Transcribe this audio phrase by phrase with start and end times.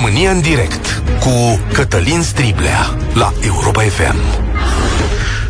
[0.00, 4.16] România în direct cu Cătălin Striblea la Europa FM.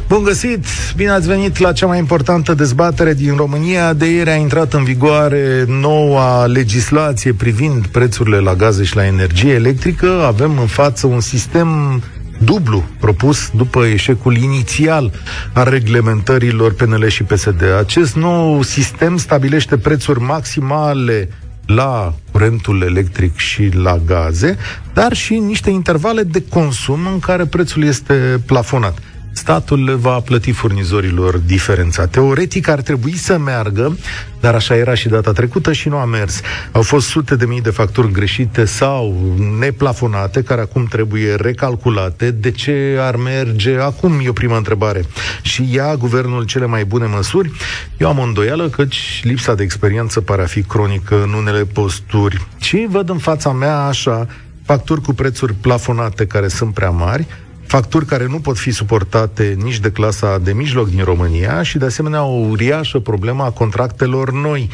[0.08, 0.64] Bun găsit!
[0.96, 3.92] Bine ați venit la cea mai importantă dezbatere din România.
[3.92, 9.53] De ieri a intrat în vigoare noua legislație privind prețurile la gaze și la energie
[9.53, 10.22] electrică.
[10.26, 12.03] Avem în față un sistem
[12.38, 15.12] dublu propus după eșecul inițial
[15.53, 17.62] al reglementărilor PNL și PSD.
[17.78, 21.28] Acest nou sistem stabilește prețuri maximale
[21.69, 24.56] la curentul electric și la gaze,
[24.92, 28.98] dar și niște intervale de consum în care prețul este plafonat
[29.38, 32.06] statul le va plăti furnizorilor diferența.
[32.06, 33.96] Teoretic ar trebui să meargă,
[34.41, 36.41] dar așa era și data trecută și nu a mers.
[36.73, 42.30] Au fost sute de mii de facturi greșite sau neplafonate, care acum trebuie recalculate.
[42.30, 43.77] De ce ar merge?
[43.77, 45.05] Acum e o primă întrebare.
[45.43, 47.51] Și ia guvernul cele mai bune măsuri?
[47.96, 52.46] Eu am o îndoială căci lipsa de experiență pare a fi cronică în unele posturi.
[52.60, 54.27] Și văd în fața mea așa
[54.65, 57.27] facturi cu prețuri plafonate care sunt prea mari,
[57.69, 61.85] facturi care nu pot fi suportate nici de clasa de mijloc din România și de
[61.85, 64.70] asemenea o uriașă problemă a contractelor noi.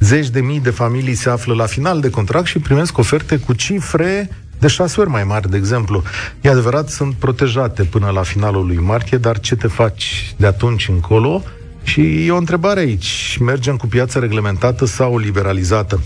[0.00, 3.52] Zeci de mii de familii se află la final de contract și primesc oferte cu
[3.52, 6.02] cifre de șase ori mai mari, de exemplu.
[6.40, 10.88] E adevărat, sunt protejate până la finalul lui martie, dar ce te faci de atunci
[10.88, 11.42] încolo?
[11.88, 13.38] Și e o întrebare aici.
[13.40, 16.00] Mergem cu piața reglementată sau liberalizată?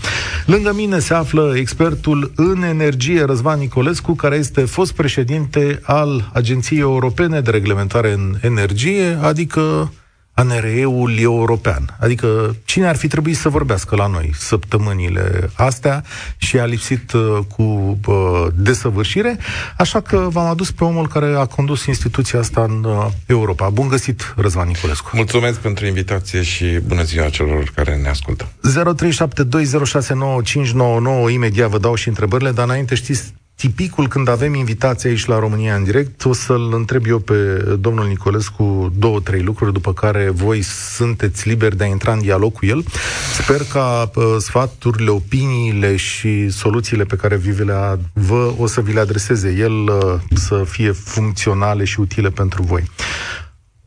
[0.45, 6.79] Lângă mine se află expertul în energie, Răzvan Nicolescu, care este fost președinte al Agenției
[6.79, 9.91] Europene de Reglementare în Energie, adică
[10.33, 11.97] ANRE-ul european.
[11.99, 16.03] Adică cine ar fi trebuit să vorbească la noi săptămânile astea
[16.37, 19.37] și a lipsit uh, cu uh, desăvârșire,
[19.77, 23.69] așa că v-am adus pe omul care a condus instituția asta în uh, Europa.
[23.69, 25.09] Bun găsit, Răzvan Niculescu.
[25.13, 28.47] Mulțumesc pentru invitație și bună ziua celor care ne ascultă.
[31.27, 35.39] 0372069599 imediat vă dau și întrebările, dar înainte știți tipicul când avem invitații aici la
[35.39, 37.33] România în direct, o să-l întreb eu pe
[37.79, 42.51] domnul Nicolescu două, trei lucruri, după care voi sunteți liberi de a intra în dialog
[42.51, 42.85] cu el.
[43.41, 48.93] Sper ca uh, sfaturile, opiniile și soluțiile pe care vi le vă o să vi
[48.93, 52.83] le adreseze el uh, să fie funcționale și utile pentru voi.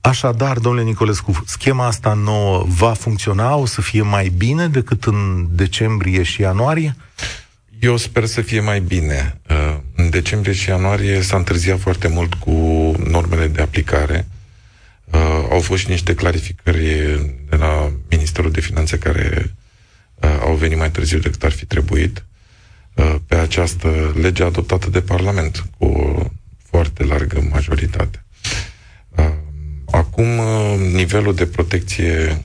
[0.00, 3.56] Așadar, domnule Nicolescu, schema asta nouă va funcționa?
[3.56, 6.96] O să fie mai bine decât în decembrie și ianuarie?
[7.80, 9.40] Eu sper să fie mai bine.
[9.50, 12.50] Uh, în decembrie și ianuarie s-a întârziat foarte mult cu
[13.08, 14.26] normele de aplicare.
[15.04, 16.84] Uh, au fost și niște clarificări
[17.48, 19.54] de la Ministerul de Finanțe care
[20.14, 22.24] uh, au venit mai târziu decât ar fi trebuit
[23.26, 26.22] pe această lege adoptată de Parlament cu o
[26.70, 28.24] foarte largă majoritate.
[29.90, 30.26] Acum
[30.92, 32.44] nivelul de protecție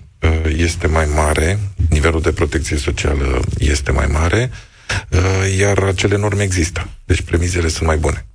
[0.58, 1.60] este mai mare,
[1.90, 4.71] nivelul de protecție socială este mai mare, Uh,
[5.58, 6.88] iar acele norme există.
[7.06, 8.26] Deci premizele sunt mai bune.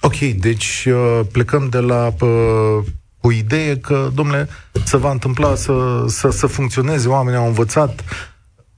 [0.00, 2.84] Ok, deci uh, plecăm de la uh,
[3.20, 4.48] o idee că, domnule,
[4.84, 8.04] se va întâmpla să, să, să funcționeze, oamenii au învățat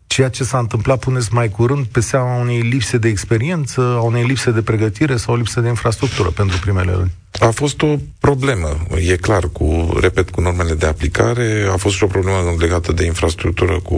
[0.07, 4.25] ceea ce s-a întâmplat, puneți mai curând, pe seama unei lipse de experiență, a unei
[4.25, 7.13] lipse de pregătire sau lipse de infrastructură pentru primele luni?
[7.39, 8.77] A fost o problemă,
[9.09, 13.05] e clar, cu, repet, cu normele de aplicare, a fost și o problemă legată de
[13.05, 13.95] infrastructură, cu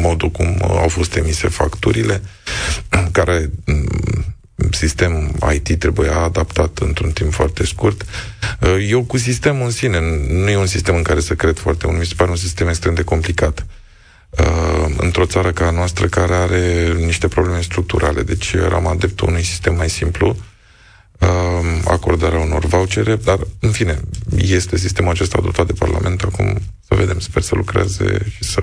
[0.00, 2.22] modul cum au fost emise facturile,
[3.12, 3.84] care mm,
[4.70, 8.04] sistem IT trebuia adaptat într-un timp foarte scurt.
[8.88, 9.98] Eu cu sistemul în sine,
[10.28, 12.68] nu e un sistem în care să cred foarte mult, mi se pare un sistem
[12.68, 13.58] extrem de complicat.
[13.58, 13.79] Uh,
[14.96, 18.22] într-o țară ca a noastră care are niște probleme structurale.
[18.22, 20.36] Deci eram adeptul unui sistem mai simplu,
[21.18, 21.28] uh,
[21.84, 24.00] acordarea unor vouchere, dar, în fine,
[24.36, 26.22] este sistemul acesta adoptat de Parlament.
[26.22, 26.58] Acum
[26.88, 28.62] să vedem, sper să lucreze și să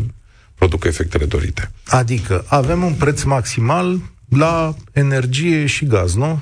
[0.56, 1.72] producă efectele dorite.
[1.88, 6.39] Adică avem un preț maximal la energie și gaz, nu?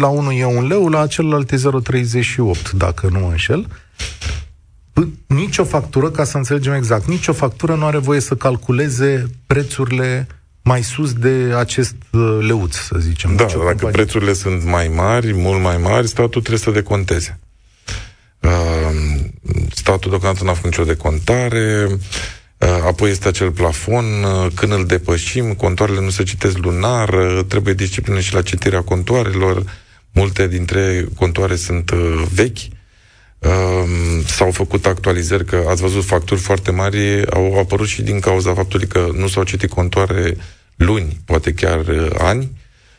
[0.00, 3.66] La unul e un leu, la celălalt e 0,38, dacă nu înșel
[5.26, 10.26] nicio factură, ca să înțelegem exact, nicio factură nu are voie să calculeze prețurile
[10.62, 13.36] mai sus de acest uh, leuț, să zicem.
[13.36, 13.90] Da, dacă companie.
[13.90, 17.40] prețurile sunt mai mari, mult mai mari, statul trebuie să deconteze.
[18.40, 18.50] Uh,
[19.74, 24.04] statul deocamdată n-a făcut nicio decontare, uh, apoi este acel plafon,
[24.54, 27.14] când îl depășim, contoarele nu se citesc lunar,
[27.48, 29.64] trebuie disciplină și la citirea contoarelor,
[30.12, 31.90] multe dintre contoare sunt
[32.34, 32.58] vechi,
[33.40, 38.54] Um, s-au făcut actualizări, că ați văzut facturi foarte mari, au apărut și din cauza
[38.54, 40.36] faptului că nu s-au citit contoare
[40.76, 42.50] luni, poate chiar uh, ani,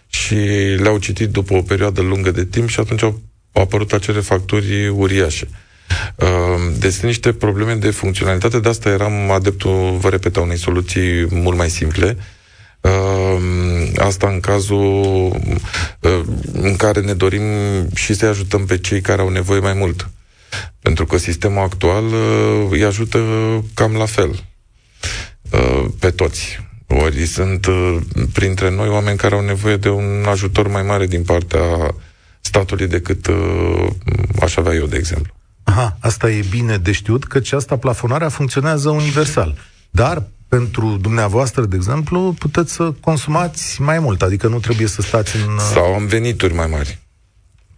[0.08, 0.36] și
[0.78, 3.22] le-au citit după o perioadă lungă de timp și atunci au,
[3.52, 5.48] au apărut acele facturi uriașe.
[6.16, 10.58] Uh, deci sunt niște probleme de funcționalitate, de asta eram adeptul, vă repet, a unei
[10.58, 12.18] soluții mult mai simple,
[13.98, 15.32] Asta în cazul
[16.54, 17.44] în care ne dorim
[17.96, 20.10] și să-i ajutăm pe cei care au nevoie mai mult.
[20.80, 22.04] Pentru că sistemul actual
[22.70, 23.20] îi ajută
[23.74, 24.44] cam la fel
[26.00, 26.60] pe toți.
[26.88, 27.68] Ori sunt
[28.34, 31.96] printre noi oameni care au nevoie de un ajutor mai mare din partea
[32.42, 33.28] statului decât
[34.42, 35.34] aș avea eu, de exemplu.
[35.64, 39.58] Aha, asta e bine de știut, că asta plafonarea funcționează universal.
[39.92, 45.36] Dar pentru dumneavoastră, de exemplu, puteți să consumați mai mult, adică nu trebuie să stați
[45.36, 45.54] în...
[45.54, 47.00] Uh, Sau am venituri mai mari.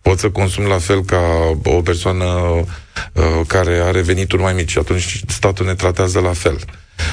[0.04, 1.22] Pot să consum la fel ca
[1.64, 6.60] o persoană uh, care are venituri mai mici și atunci statul ne tratează la fel.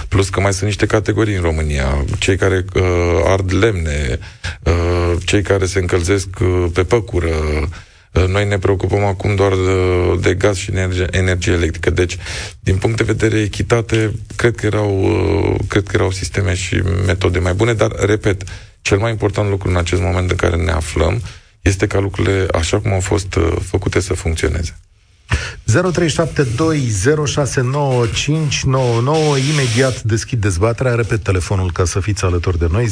[0.08, 2.82] Plus că mai sunt niște categorii în România, cei care uh,
[3.24, 4.18] ard lemne,
[4.62, 7.68] uh, cei care se încălzesc uh, pe păcură, uh,
[8.12, 11.90] Uh, noi ne preocupăm acum doar de, de gaz și energie, energie electrică.
[11.90, 12.16] Deci,
[12.60, 17.38] din punct de vedere echitate, cred că, erau, uh, cred că erau sisteme și metode
[17.38, 18.42] mai bune, dar, repet,
[18.82, 21.22] cel mai important lucru în acest moment în care ne aflăm
[21.62, 24.78] este ca lucrurile, așa cum au fost uh, făcute, să funcționeze.
[25.66, 25.72] 0372069599
[29.52, 32.90] Imediat deschid dezbaterea Repet telefonul ca să fiți alături de noi 0372069599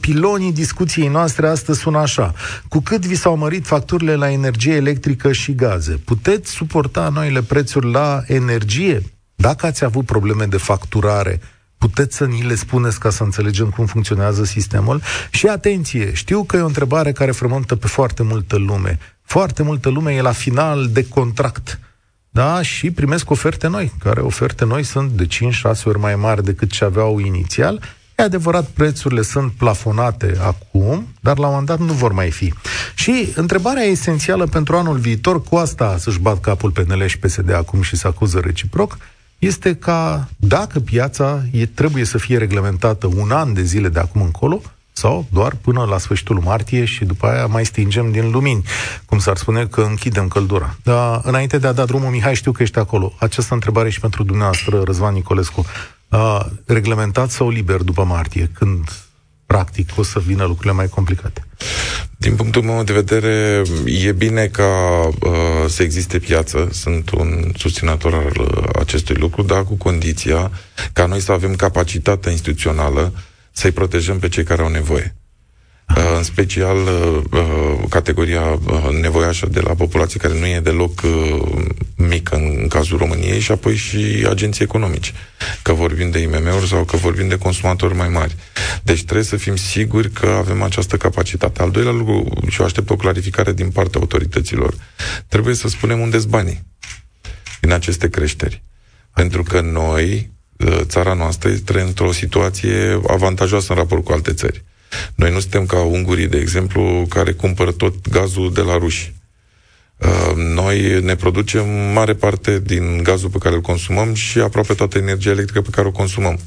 [0.00, 2.34] Pilonii discuției noastre astăzi sună așa
[2.68, 7.90] Cu cât vi s-au mărit facturile la energie electrică și gaze Puteți suporta noile prețuri
[7.90, 9.02] la energie?
[9.34, 11.40] Dacă ați avut probleme de facturare
[11.78, 15.02] Puteți să ni le spuneți ca să înțelegem cum funcționează sistemul?
[15.30, 18.98] Și atenție, știu că e o întrebare care frământă pe foarte multă lume.
[19.22, 21.78] Foarte multă lume e la final de contract.
[22.30, 22.62] Da?
[22.62, 26.84] Și primesc oferte noi, care oferte noi sunt de 5-6 ori mai mari decât ce
[26.84, 27.80] aveau inițial.
[28.16, 32.52] E adevărat, prețurile sunt plafonate acum, dar la un moment dat nu vor mai fi.
[32.94, 37.82] Și întrebarea esențială pentru anul viitor, cu asta să-și bat capul PNL și PSD acum
[37.82, 38.98] și să acuză reciproc,
[39.38, 44.22] este ca dacă piața e, trebuie să fie reglementată un an de zile de acum
[44.22, 44.60] încolo,
[44.98, 48.62] sau doar până la sfârșitul martie și după aia mai stingem din lumini,
[49.04, 50.76] cum s-ar spune că închidem căldura.
[50.82, 53.12] Dar înainte de a da drumul, Mihai, știu că ești acolo.
[53.18, 55.64] Această întrebare și pentru dumneavoastră, Răzvan Nicolescu.
[56.08, 59.07] Uh, reglementat sau liber după martie, când
[59.48, 61.46] practic o să vină lucrurile mai complicate?
[62.16, 64.68] Din punctul meu de vedere, e bine ca
[65.06, 66.68] uh, să existe piață.
[66.72, 70.50] Sunt un susținător al uh, acestui lucru, dar cu condiția
[70.92, 73.12] ca noi să avem capacitatea instituțională
[73.52, 75.14] să-i protejăm pe cei care au nevoie.
[75.96, 78.58] Uh, în special uh, uh, categoria
[79.00, 81.00] nevoiașă de la populație care nu e deloc
[82.08, 85.12] mică în cazul României și apoi și agenții economici,
[85.62, 88.36] că vorbim de IMM-uri sau că vorbim de consumatori mai mari.
[88.82, 91.62] Deci trebuie să fim siguri că avem această capacitate.
[91.62, 94.74] Al doilea lucru, și eu aștept o clarificare din partea autorităților,
[95.28, 96.66] trebuie să spunem unde banii
[97.60, 98.62] din aceste creșteri.
[99.14, 100.30] Pentru că noi,
[100.82, 104.64] țara noastră, este într-o situație avantajoasă în raport cu alte țări.
[105.14, 109.14] Noi nu suntem ca ungurii, de exemplu, care cumpără tot gazul de la ruși.
[109.98, 114.98] Uh, noi ne producem mare parte din gazul pe care îl consumăm și aproape toată
[114.98, 116.38] energia electrică pe care o consumăm,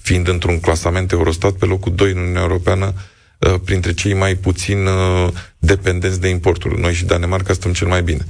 [0.00, 2.92] fiind într-un clasament Eurostat pe locul 2 în Uniunea Europeană,
[3.38, 5.28] uh, printre cei mai puțin uh,
[5.58, 6.80] dependenți de importuri.
[6.80, 8.24] Noi și Danemarca stăm cel mai bine.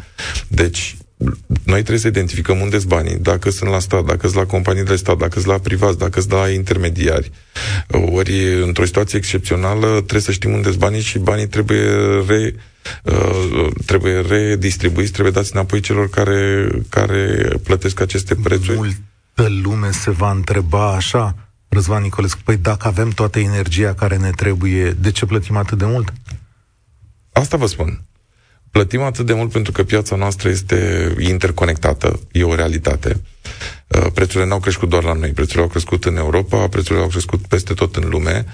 [0.49, 0.97] Deci,
[1.65, 4.85] noi trebuie să identificăm unde sunt banii, dacă sunt la stat, dacă sunt la companii
[4.85, 7.31] de stat, dacă sunt la privați, dacă sunt la intermediari.
[7.91, 11.83] Ori, într-o situație excepțională, trebuie să știm unde sunt banii și banii trebuie
[12.27, 12.55] re,
[13.03, 18.77] uh, trebuie redistribuiți, trebuie dați înapoi celor care, care plătesc aceste prețuri.
[18.77, 21.37] Multă lume se va întreba așa,
[21.69, 25.85] Răzvan Nicolescu, păi dacă avem toată energia care ne trebuie, de ce plătim atât de
[25.85, 26.13] mult?
[27.33, 28.03] Asta vă spun.
[28.75, 33.21] Plătim atât de mult pentru că piața noastră este interconectată, e o realitate.
[33.87, 37.47] Uh, prețurile n-au crescut doar la noi, prețurile au crescut în Europa, prețurile au crescut
[37.47, 38.45] peste tot în lume.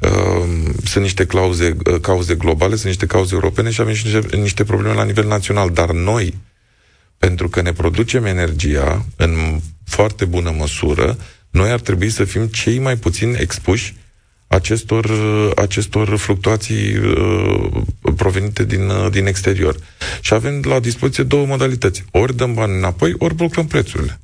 [0.00, 0.46] Uh,
[0.84, 4.64] sunt niște clauze, uh, cauze globale, sunt niște cauze europene și avem și niște, niște
[4.64, 5.70] probleme la nivel național.
[5.70, 6.34] Dar noi,
[7.18, 11.16] pentru că ne producem energia în foarte bună măsură,
[11.50, 13.94] noi ar trebui să fim cei mai puțin expuși
[14.46, 15.10] acestor,
[15.56, 17.82] acestor fluctuații uh,
[18.16, 19.76] provenite din, uh, din exterior.
[20.20, 22.04] Și avem la dispoziție două modalități.
[22.10, 24.20] Ori dăm bani înapoi, ori blocăm prețurile.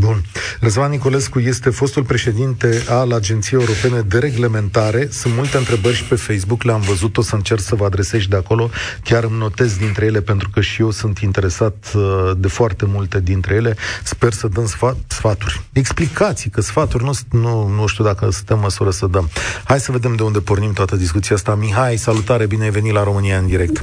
[0.00, 0.22] Bun.
[0.60, 5.08] Răzvan Nicolescu este fostul președinte al Agenției Europene de Reglementare.
[5.10, 8.28] Sunt multe întrebări și pe Facebook, le-am văzut, o să încerc să vă adresez și
[8.28, 8.70] de acolo.
[9.04, 13.20] Chiar îmi notez dintre ele, pentru că și eu sunt interesat uh, de foarte multe
[13.20, 13.76] dintre ele.
[14.02, 14.66] Sper să dăm
[15.06, 15.60] sfaturi.
[15.72, 19.28] Explicații, că sfaturi nu, nu, nu știu dacă suntem măsură să dăm.
[19.64, 21.54] Hai să vedem de unde pornim toată discuția asta.
[21.54, 23.80] Mihai, salutare, bine ai venit la România în direct.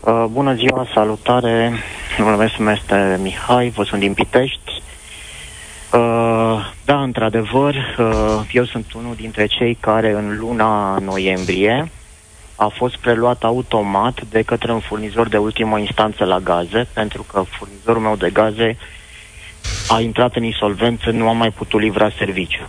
[0.00, 1.72] Uh, bună ziua, salutare.
[2.18, 4.84] Numele meu este Mihai, vă sunt din Pitești.
[5.92, 11.90] Uh, da, într-adevăr, uh, eu sunt unul dintre cei care în luna noiembrie
[12.56, 17.42] a fost preluat automat de către un furnizor de ultimă instanță la gaze, pentru că
[17.58, 18.76] furnizorul meu de gaze
[19.88, 22.68] a intrat în insolvență, nu a mai putut livra serviciu.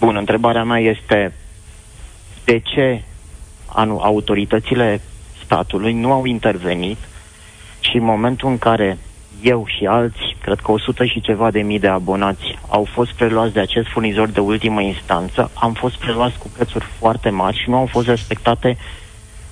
[0.00, 1.32] Bun, întrebarea mea este
[2.44, 3.02] de ce
[3.66, 5.00] anu- autoritățile
[5.44, 6.98] statului nu au intervenit
[7.80, 8.98] și în momentul în care
[9.42, 13.52] eu și alți, cred că 100 și ceva de mii de abonați au fost preluați
[13.52, 17.76] de acest furnizor de ultimă instanță, am fost preluați cu prețuri foarte mari și nu
[17.76, 18.76] au fost respectate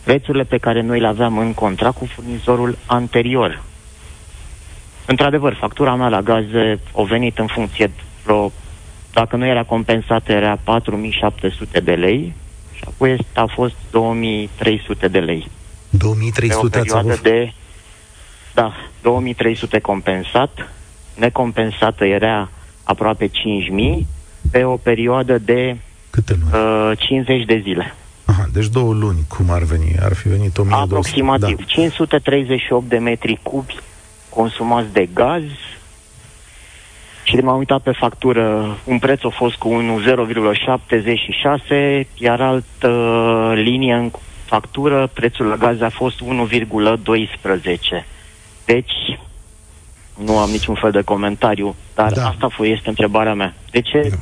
[0.04, 3.62] prețurile pe care noi le aveam în contract cu furnizorul anterior.
[5.06, 7.90] Într-adevăr, factura mea la gaze a venit în funcție
[8.24, 8.52] vreo,
[9.12, 12.34] dacă nu era compensată, era 4700 de lei
[12.74, 15.50] și apoi a fost 2300 de lei.
[15.90, 17.52] 2300 Pe o perioadă de
[18.56, 18.72] da,
[19.02, 20.68] 2300 compensat,
[21.14, 22.48] necompensată era
[22.84, 24.06] aproape 5000
[24.50, 25.76] pe o perioadă de
[26.10, 26.52] Câte luni?
[26.90, 27.94] uh, 50 de zile.
[28.24, 29.94] Aha, deci două luni, cum ar veni?
[30.02, 30.74] Ar fi venit 1200.
[30.74, 31.62] Aproximativ Da.
[31.66, 33.76] 538 de metri cubi
[34.28, 35.42] consumați de gaz
[37.22, 42.88] și m-am uitat pe factură, un preț a fost cu 1,076, iar altă
[43.54, 44.10] linie în
[44.44, 46.26] factură, prețul la gaz a fost 1,12.
[48.66, 49.18] Deci,
[50.24, 52.20] nu am niciun fel de comentariu, dar Da.
[52.20, 52.28] da.
[52.28, 53.54] asta f- este întrebarea mea.
[53.70, 54.12] De ce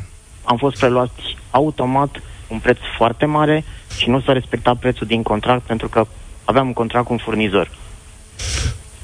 [0.45, 3.65] am fost preluați automat un preț foarte mare
[3.97, 6.07] și nu s-a respectat prețul din contract pentru că
[6.45, 7.71] aveam un contract cu un furnizor.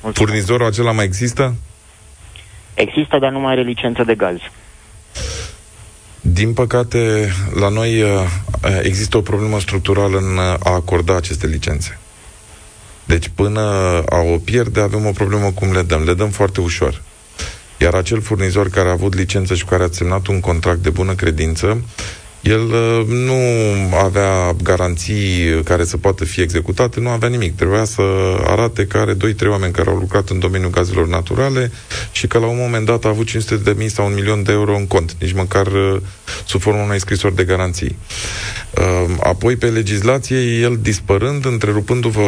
[0.02, 0.16] Mulțumesc.
[0.32, 1.54] Furnizorul acela mai există?
[2.74, 4.36] Există, dar nu mai are licență de gaz.
[6.20, 8.08] Din păcate, la noi uh,
[8.82, 11.98] există o problemă structurală în a acorda aceste licențe.
[13.10, 13.60] Deci până
[14.08, 16.02] a o pierde, avem o problemă cum le dăm.
[16.02, 17.02] Le dăm foarte ușor.
[17.78, 21.14] Iar acel furnizor care a avut licență și care a semnat un contract de bună
[21.14, 21.82] credință,
[22.42, 23.34] el uh, nu
[23.96, 27.56] avea garanții care să poată fi executate, nu avea nimic.
[27.56, 28.02] Trebuia să
[28.44, 29.16] arate că are 2-3
[29.48, 31.72] oameni care au lucrat în domeniul gazelor naturale
[32.12, 34.52] și că la un moment dat a avut 500 de mii sau un milion de
[34.52, 36.00] euro în cont, nici măcar uh,
[36.46, 37.96] sub formă unei scrisori de garanții.
[38.78, 42.22] Uh, Apoi, pe legislație, el dispărând, întrerupându-vă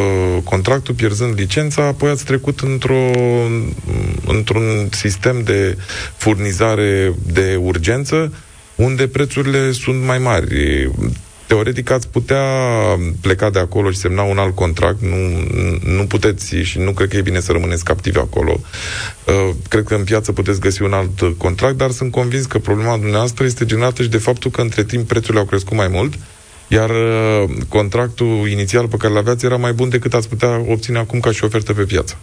[0.45, 3.11] contractul, pierzând licența, apoi ați trecut într-o,
[4.27, 5.77] într-un sistem de
[6.17, 8.33] furnizare de urgență,
[8.83, 10.91] unde prețurile sunt mai mari.
[11.47, 12.45] Teoretic ați putea
[13.21, 15.17] pleca de acolo și semna un alt contract, nu,
[15.97, 18.61] nu puteți și nu cred că e bine să rămâneți captivi acolo.
[19.27, 22.97] Uh, Cred că în piață puteți găsi un alt contract, dar sunt convins că problema
[22.97, 26.19] dumneavoastră este generată și de faptul că între timp prețurile au crescut mai mult,
[26.69, 31.21] iar uh, contractul inițial pe care l-aveați era mai bun decât ați putea obține acum
[31.21, 32.17] ca și ofertă pe piață.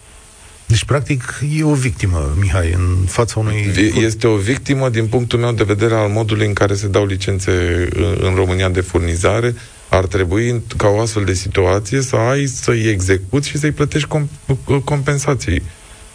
[0.70, 3.74] Deci, practic, e o victimă, Mihai, în fața unui...
[3.96, 7.52] Este o victimă din punctul meu de vedere al modului în care se dau licențe
[7.94, 9.56] în, în România de furnizare.
[9.90, 14.84] Ar trebui, ca o astfel de situație, să ai să-i execuți și să-i plătești com-
[14.84, 15.62] compensații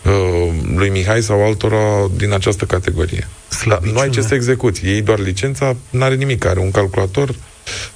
[0.04, 3.28] uh, lui Mihai sau altora din această categorie.
[3.66, 4.86] Da, nu ai ce să execuți.
[4.86, 6.44] Ei doar licența, n-are nimic.
[6.44, 7.34] Are un calculator,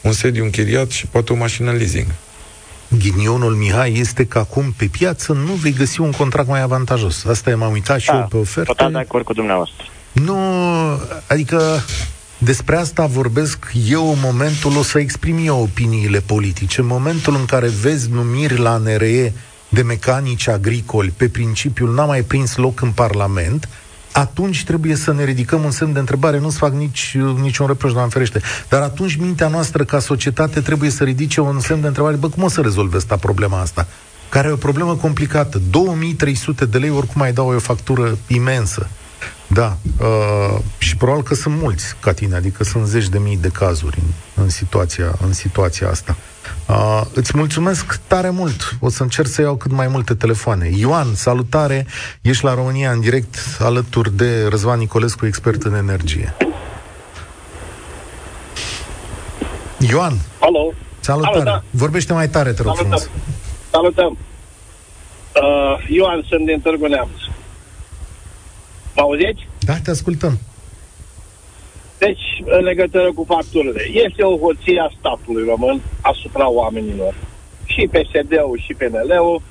[0.00, 2.07] un sediu închiriat și poate o mașină leasing.
[2.88, 7.25] Ghinionul Mihai este că acum pe piață nu vei găsi un contract mai avantajos.
[7.25, 8.73] Asta e, m-am uitat și Da, eu pe oferte.
[8.73, 9.85] Total de acord cu dumneavoastră.
[10.12, 10.38] Nu,
[11.26, 11.83] adică
[12.38, 17.45] despre asta vorbesc eu în momentul, o să exprim eu opiniile politice, în momentul în
[17.45, 19.33] care vezi numiri la NRE
[19.68, 23.68] de mecanici agricoli pe principiul n-a mai prins loc în Parlament,
[24.19, 26.39] atunci trebuie să ne ridicăm un semn de întrebare.
[26.39, 28.41] Nu-ți fac nici, niciun reproș, Doamne ferește.
[28.69, 32.17] Dar atunci mintea noastră ca societate trebuie să ridice un semn de întrebare.
[32.17, 33.87] Bă, cum o să rezolve asta problema asta?
[34.29, 35.61] Care e o problemă complicată.
[35.71, 38.89] 2300 de lei oricum mai dau o factură imensă.
[39.47, 43.49] Da, uh, și probabil că sunt mulți ca tine, adică sunt zeci de mii de
[43.49, 46.17] cazuri în, în, situația, în situația asta.
[46.69, 48.77] Uh, îți mulțumesc tare mult.
[48.81, 50.71] O să încerc să iau cât mai multe telefoane.
[50.77, 51.87] Ioan, salutare.
[52.23, 56.35] Ești la România în direct alături de Răzvan Nicolescu, expert în energie.
[59.91, 60.73] Ioan, Alo.
[61.01, 61.35] salutare.
[61.35, 61.63] Alo, da.
[61.71, 62.99] Vorbește mai tare, te rog Salutăm.
[62.99, 63.23] frumos.
[63.71, 64.19] Salutăm.
[65.35, 67.21] Uh, Ioan, sunt din Târgu Neamț.
[68.95, 69.49] Mă auziți?
[69.59, 70.39] Da, te ascultăm.
[71.99, 77.14] Deci, în legătură cu facturile, este o hoție a statului român asupra oamenilor.
[77.64, 79.43] Și PSD-ul și PNL-ul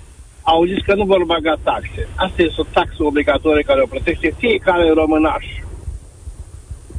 [0.42, 2.08] au zis că nu vor băga taxe.
[2.16, 5.46] Asta este o taxă obligatorie care o plătește fiecare românaș.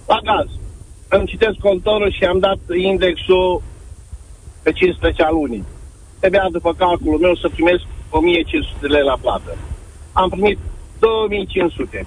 [0.07, 0.49] La gaz.
[1.09, 3.63] Îmi citesc contorul și am dat indexul
[4.63, 5.65] pe 15 al lunii.
[6.19, 9.57] Trebuia, după calculul meu, să primesc 1500 de lei la plată.
[10.13, 10.59] Am primit
[10.99, 12.07] 2500.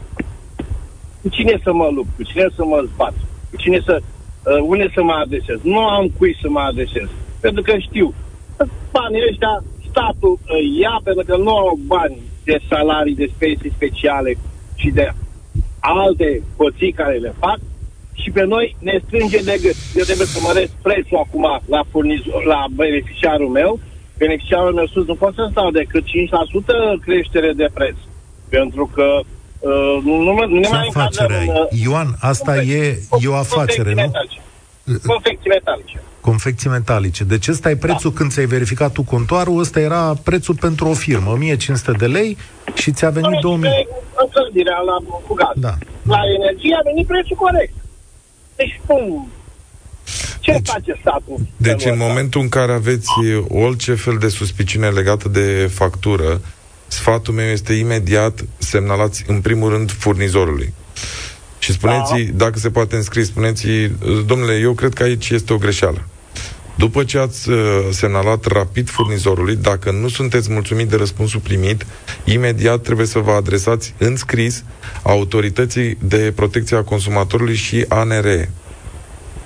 [1.21, 4.91] cu cine să mă lupt, cu cine să mă zbat, cu cine să, uh, unde
[4.93, 5.59] să mă adresez.
[5.61, 7.07] Nu am cui să mă adresez.
[7.39, 8.13] Pentru că știu,
[8.91, 14.37] banii ăștia statul uh, ia pentru că nu au bani de salarii, de pensii speciale
[14.75, 15.11] și de
[15.79, 17.59] alte hoții care le fac
[18.13, 19.75] și pe noi ne strânge de gât.
[19.95, 23.79] Eu trebuie să măresc prețul acum la, furnizor, la beneficiarul meu.
[24.17, 26.07] Beneficiarul meu sus nu pot să stau decât 5%
[27.05, 27.95] creștere de preț.
[28.49, 29.25] Pentru că uh,
[30.03, 31.47] nu, nu, nu ne mai afacere ai?
[31.47, 34.11] Uh, Ioan, asta e, e o afacere, nu?
[35.05, 36.01] Confecții metalice.
[36.21, 37.23] Confecții metalice.
[37.23, 38.17] Deci ăsta e prețul da.
[38.17, 42.37] când ți-ai verificat tu contoarul, ăsta era prețul pentru o firmă, 1500 de lei
[42.73, 43.87] și ți-a venit 2000.
[44.15, 44.95] Încălzirea la
[45.27, 45.53] cu gaz.
[45.55, 45.73] Da.
[46.03, 47.73] La energie a venit prețul corect.
[48.55, 49.29] Deci, cum?
[50.39, 51.39] Ce deci, face statul?
[51.57, 53.11] Deci, în momentul în care aveți
[53.47, 56.41] orice fel de suspiciune legată de factură,
[56.91, 60.73] sfatul meu este imediat semnalați, în primul rând, furnizorului.
[61.59, 62.45] Și spuneți da.
[62.45, 63.67] dacă se poate înscrie, spuneți
[64.25, 66.05] domnule, eu cred că aici este o greșeală.
[66.75, 67.57] După ce ați uh,
[67.89, 71.85] semnalat rapid furnizorului, dacă nu sunteți mulțumit de răspunsul primit,
[72.25, 74.63] imediat trebuie să vă adresați în scris
[75.03, 78.47] autorității de protecție a consumatorului și ANR.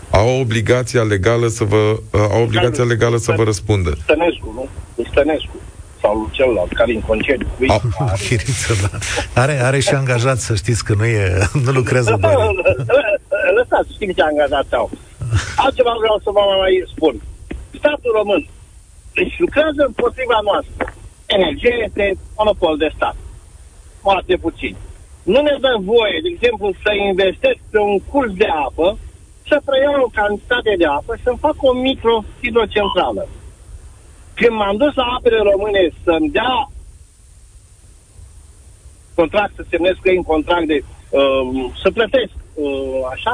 [0.09, 3.97] Au obligația legală să vă uh, au obligația legală să vă răspundă.
[4.03, 4.51] Stănescu,
[4.95, 5.03] nu?
[5.11, 5.55] Stănescu
[6.05, 7.47] sau celălalt care în concediu.
[7.67, 7.81] Ah,
[8.27, 8.89] Chiriță, da.
[9.41, 11.25] Are, are și angajat, să știți că nu, e,
[11.65, 12.35] nu lucrează doar.
[13.57, 14.87] Lăsați, știm ce angajați au.
[15.65, 17.15] Altceva vreau să vă mai spun.
[17.79, 18.43] Statul român
[19.21, 20.83] își lucrează împotriva noastră.
[21.37, 22.05] Energie este
[22.37, 23.15] monopol de stat.
[24.05, 24.75] Foarte puțin.
[25.33, 28.87] Nu ne dă voie, de exemplu, să investesc pe un curs de apă,
[29.49, 33.23] să preiau o cantitate de apă, să-mi fac o micro-hidrocentrală.
[34.39, 36.69] Când m-am dus la apele române să-mi dea
[39.19, 43.33] contract, să semnez că e un contract de uh, să plătesc uh, așa,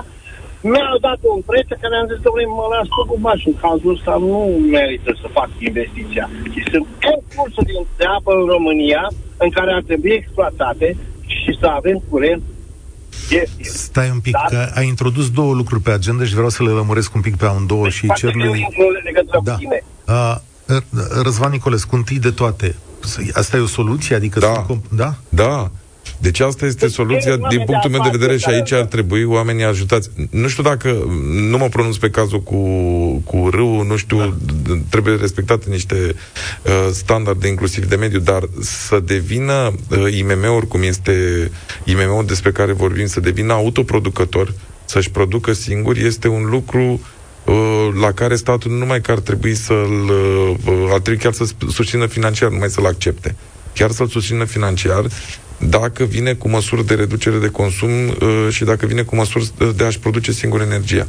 [0.69, 3.95] mi-au dat un preț care am zis, domnule, mă las tot cu baș, în cazul
[3.95, 4.37] ăsta nu
[4.75, 6.25] merită să fac investiția.
[6.53, 9.03] Și sunt N cursuri de apă în România
[9.37, 10.87] în care ar trebui exploatate
[11.25, 12.41] și să avem curent
[13.61, 14.45] Stai un pic, Dar...
[14.49, 17.45] că ai introdus două lucruri pe agenda și vreau să le lămuresc un pic pe
[17.45, 18.67] amândouă deci, și cer lui...
[19.43, 19.57] Da.
[20.07, 20.35] Uh,
[21.21, 22.75] Răzvan Nicolescu, întâi de toate,
[23.33, 24.15] asta e o soluție?
[24.15, 24.63] Adică da.
[24.67, 25.15] Sunt, da?
[25.29, 25.71] Da.
[26.17, 29.63] Deci asta este deci, soluția din punctul meu de vedere și aici ar trebui oamenii
[29.63, 30.09] ajutați.
[30.29, 31.07] Nu știu dacă,
[31.49, 32.57] nu mă pronunț pe cazul cu,
[33.25, 34.73] cu râu, nu știu, da.
[34.89, 36.15] trebuie respectate niște
[36.63, 41.13] uh, standarde inclusiv de mediu, dar să devină uh, IMM-uri, cum este
[41.83, 44.53] IMM-ul despre care vorbim, să devină autoproducător,
[44.85, 47.20] să-și producă singuri, este un lucru Uh,
[48.01, 52.05] la care statul nu numai că ar trebui să-l uh, ar trebui chiar să susțină
[52.05, 53.35] financiar, numai să-l accepte.
[53.73, 55.05] Chiar să-l susțină financiar
[55.57, 59.83] dacă vine cu măsuri de reducere de consum uh, și dacă vine cu măsuri de
[59.83, 61.07] a-și produce singur energia.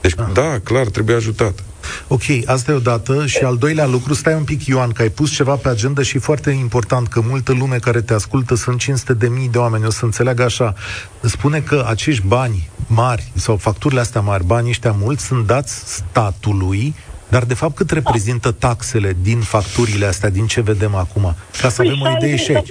[0.00, 0.26] Deci, ah.
[0.32, 1.64] da, clar, trebuie ajutat.
[2.08, 3.26] Ok, asta e o dată.
[3.26, 6.16] Și al doilea lucru, stai un pic, Ioan, că ai pus ceva pe agenda și
[6.16, 9.86] e foarte important că multă lume care te ascultă sunt 500 de mii de oameni,
[9.86, 10.74] o să înțeleagă așa.
[11.20, 16.94] Spune că acești bani mari sau facturile astea mari, banii ăștia mulți, sunt dați statului
[17.30, 21.34] dar, de fapt, cât reprezintă taxele din facturile astea, din ce vedem acum?
[21.60, 22.68] Ca să avem o idee și aici.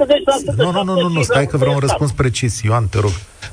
[0.55, 2.61] Nu, nu, nu, nu, nu, stai că vreau un răspuns precis.
[2.61, 3.11] Ioan, te rog.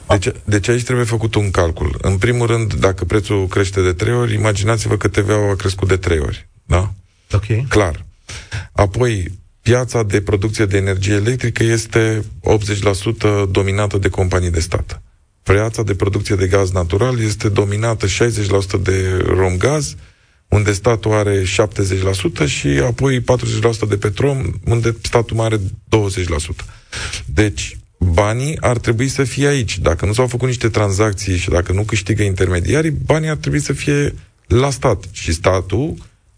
[0.09, 1.99] Deci, deci aici trebuie făcut un calcul.
[2.03, 5.97] În primul rând, dacă prețul crește de trei ori, imaginați-vă că TVA-ul a crescut de
[5.97, 6.49] trei ori.
[6.65, 6.93] Da?
[7.33, 7.69] Ok.
[7.69, 8.05] Clar.
[8.73, 12.25] Apoi, piața de producție de energie electrică este
[13.47, 15.03] 80% dominată de companii de stat.
[15.43, 18.11] Piața de producție de gaz natural este dominată 60%
[18.81, 19.95] de romgaz,
[20.49, 23.25] unde statul are 70% și apoi 40%
[23.89, 25.61] de petrol, unde statul mai are 20%.
[27.25, 29.79] Deci, banii ar trebui să fie aici.
[29.79, 33.73] Dacă nu s-au făcut niște tranzacții și dacă nu câștigă intermediarii, banii ar trebui să
[33.73, 34.15] fie
[34.47, 35.05] la stat.
[35.13, 35.95] Și statul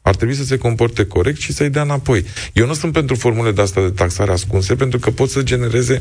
[0.09, 2.25] ar trebui să se comporte corect și să-i dea înapoi.
[2.53, 6.01] Eu nu sunt pentru formule de asta de taxare ascunse, pentru că pot să genereze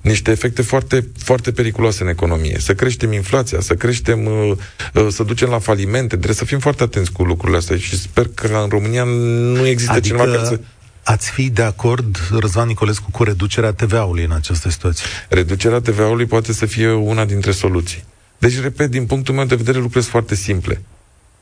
[0.00, 2.56] niște efecte foarte, foarte periculoase în economie.
[2.58, 4.52] Să creștem inflația, să creștem, uh,
[4.94, 6.14] uh, să ducem la falimente.
[6.14, 9.92] Trebuie să fim foarte atenți cu lucrurile astea și sper că în România nu există
[9.92, 10.06] adică...
[10.16, 10.60] cineva care să
[11.02, 15.06] Ați fi de acord, Răzvan Nicolescu, cu reducerea TVA-ului în această situație?
[15.28, 18.04] Reducerea TVA-ului poate să fie una dintre soluții.
[18.38, 20.82] Deci, repet, din punctul meu de vedere, lucrurile sunt foarte simple.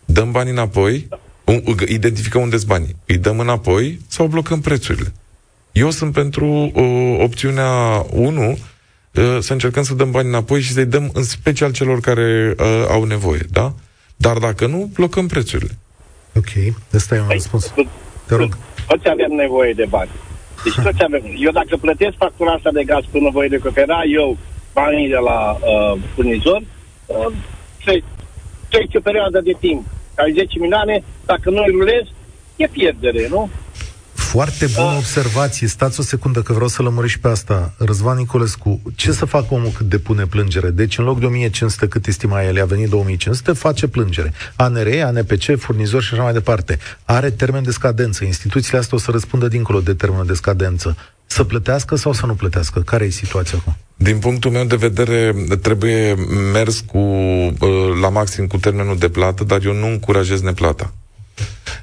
[0.04, 1.08] Dăm bani înapoi,
[1.88, 2.96] identificăm unde banii.
[3.06, 5.12] Îi dăm înapoi sau blocăm prețurile.
[5.72, 8.58] Eu sunt pentru uh, opțiunea 1, uh,
[9.40, 13.04] să încercăm să dăm bani înapoi și să-i dăm în special celor care uh, au
[13.04, 13.74] nevoie, da?
[14.16, 15.78] Dar dacă nu, blocăm prețurile.
[16.36, 17.72] Ok, ăsta e un păi, răspuns.
[18.26, 18.56] Te rog.
[18.86, 20.10] Toți avem nevoie de bani.
[20.64, 21.22] Deci toți avem.
[21.38, 24.36] Eu dacă plătesc factura asta de gaz până voi recupera eu
[24.72, 26.62] banii de la uh, furnizor,
[27.06, 27.32] uh,
[27.84, 28.04] tre-
[28.68, 29.86] trece perioada de timp.
[30.24, 32.12] Ai 10 milioane, dacă nu îi rulezi,
[32.56, 33.50] e pierdere, nu?
[34.12, 35.66] Foarte bună observație.
[35.66, 37.74] Stați o secundă că vreau să lămuresc și pe asta.
[37.78, 40.70] Răzvan Nicolescu, ce să facă omul cât depune plângere?
[40.70, 44.32] Deci în loc de 1500 cât estima el, a venit 2500, face plângere.
[44.56, 46.78] ANR, ANPC, furnizor și așa mai departe.
[47.04, 48.24] Are termen de scadență.
[48.24, 50.96] Instituțiile astea o să răspundă dincolo de termenul de scadență.
[51.26, 52.80] Să plătească sau să nu plătească?
[52.80, 53.76] Care e situația acum?
[54.00, 56.14] Din punctul meu de vedere, trebuie
[56.52, 60.94] mers cu, uh, la maxim cu termenul de plată, dar eu nu încurajez neplata.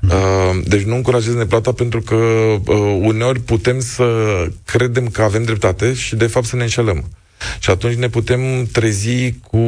[0.01, 4.05] Uh, deci nu încurajez neplata pentru că uh, uneori putem să
[4.65, 7.05] credem că avem dreptate și de fapt să ne înșelăm.
[7.59, 9.59] Și atunci ne putem trezi cu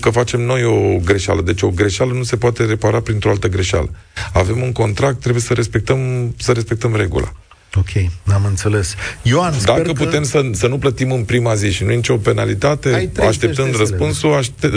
[0.00, 1.42] că facem noi o greșeală.
[1.42, 3.90] Deci o greșeală nu se poate repara printr-o altă greșeală.
[4.32, 7.32] Avem un contract, trebuie să respectăm, să respectăm regula.
[7.76, 7.88] Ok,
[8.34, 8.94] am înțeles.
[9.22, 10.04] Ioan, sper Dacă că...
[10.04, 13.24] putem să, să nu plătim în prima zi și nu e nicio penalitate, Ai 30
[13.24, 13.88] așteptând de zile.
[13.88, 14.70] răspunsul, aște-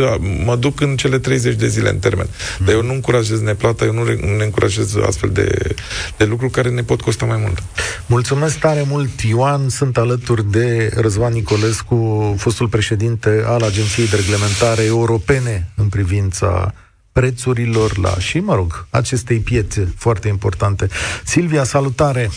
[0.46, 2.28] mă duc în cele 30 de zile în termen.
[2.60, 2.66] Mm.
[2.66, 5.76] Dar eu nu încurajez neplata, eu nu, re- nu ne încurajez astfel de,
[6.18, 7.64] de lucruri care ne pot costa mai mult.
[8.06, 9.70] Mulțumesc tare mult, Ioan.
[9.70, 16.74] Sunt alături de Răzvan Nicolescu, fostul președinte al Agenției de Reglementare Europene în privința
[17.12, 20.88] prețurilor la și, mă rog, acestei piețe foarte importante.
[21.26, 22.30] Silvia, salutare!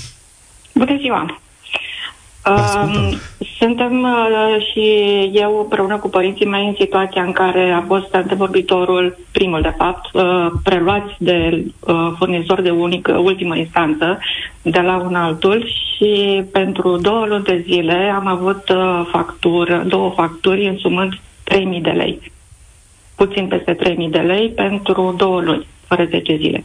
[0.78, 1.40] Bună ziua!
[2.42, 3.02] Ascultăm.
[3.02, 3.18] Um,
[3.58, 4.84] Suntem uh, și
[5.32, 10.14] eu împreună cu părinții mei în situația în care a fost antevorbitorul, primul de fapt,
[10.14, 14.18] uh, preluați de uh, furnizor de unică, ultimă instanță
[14.62, 20.10] de la un altul și pentru două luni de zile am avut uh, factură, două
[20.10, 22.32] facturi însumând 3.000 de lei.
[23.16, 26.64] Puțin peste 3.000 de lei pentru două luni, fără 10 zile.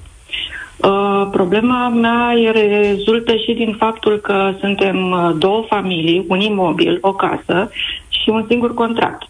[0.78, 6.98] Uh, problema mea e- rezultă și din faptul că suntem uh, două familii, un imobil,
[7.02, 7.70] o casă
[8.08, 9.28] și un singur contract.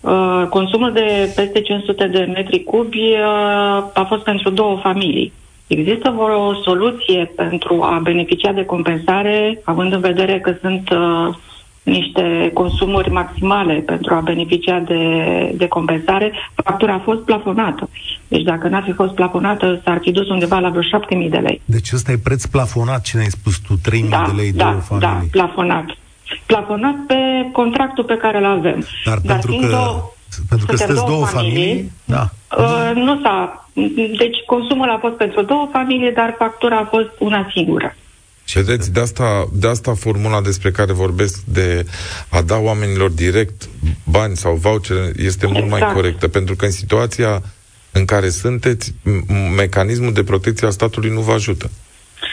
[0.00, 5.32] Uh, consumul de peste 500 de metri cubi uh, a fost pentru două familii.
[5.66, 6.14] Există
[6.48, 11.34] o soluție pentru a beneficia de compensare, având în vedere că sunt uh,
[11.82, 17.88] niște consumuri maximale pentru a beneficia de, de compensare, factura a fost plafonată.
[18.30, 20.82] Deci dacă n-ar fi fost plafonată, s-ar fi dus undeva la vreo
[21.24, 21.60] 7.000 de lei.
[21.64, 25.00] Deci ăsta e preț plafonat, ce ne-ai spus tu, 3.000 Da, de lei, da, două
[25.00, 25.28] da, familii.
[25.28, 25.84] plafonat.
[26.46, 27.14] Plafonat pe
[27.52, 28.86] contractul pe care îl avem.
[29.04, 30.12] Dar, pentru fiind că, două-
[30.48, 32.28] pentru că suntem sunteți două familii, da.
[32.58, 33.68] Uh, nu s-a...
[34.18, 37.94] Deci consumul a fost pentru două familii, dar factura a fost una singură.
[38.54, 41.86] Vedeți, de asta, de asta formula despre care vorbesc de
[42.28, 43.68] a da oamenilor direct
[44.04, 45.94] bani sau vouchere este mult mai Exact.
[45.94, 47.42] corectă, pentru că în situația
[47.92, 51.70] în care sunteți, m- mecanismul de protecție a statului nu vă ajută.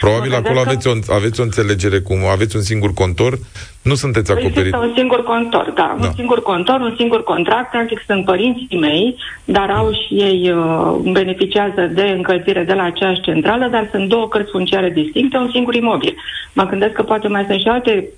[0.00, 3.38] Probabil Mă acolo gândesc că- aveți o, aveți o înțelegere cum aveți un singur contor,
[3.82, 4.56] nu sunteți acoperit.
[4.56, 6.06] Există un singur contor, da, Da.
[6.06, 11.12] un singur contor, un singur contract, practic sunt părinții mei, dar au și ei uh,
[11.12, 15.74] beneficiază de încălzire de la aceeași centrală, dar sunt două cărți funciare distincte, un singur
[15.74, 16.14] imobil.
[16.52, 18.08] Mă gândesc că poate mai sunt și alte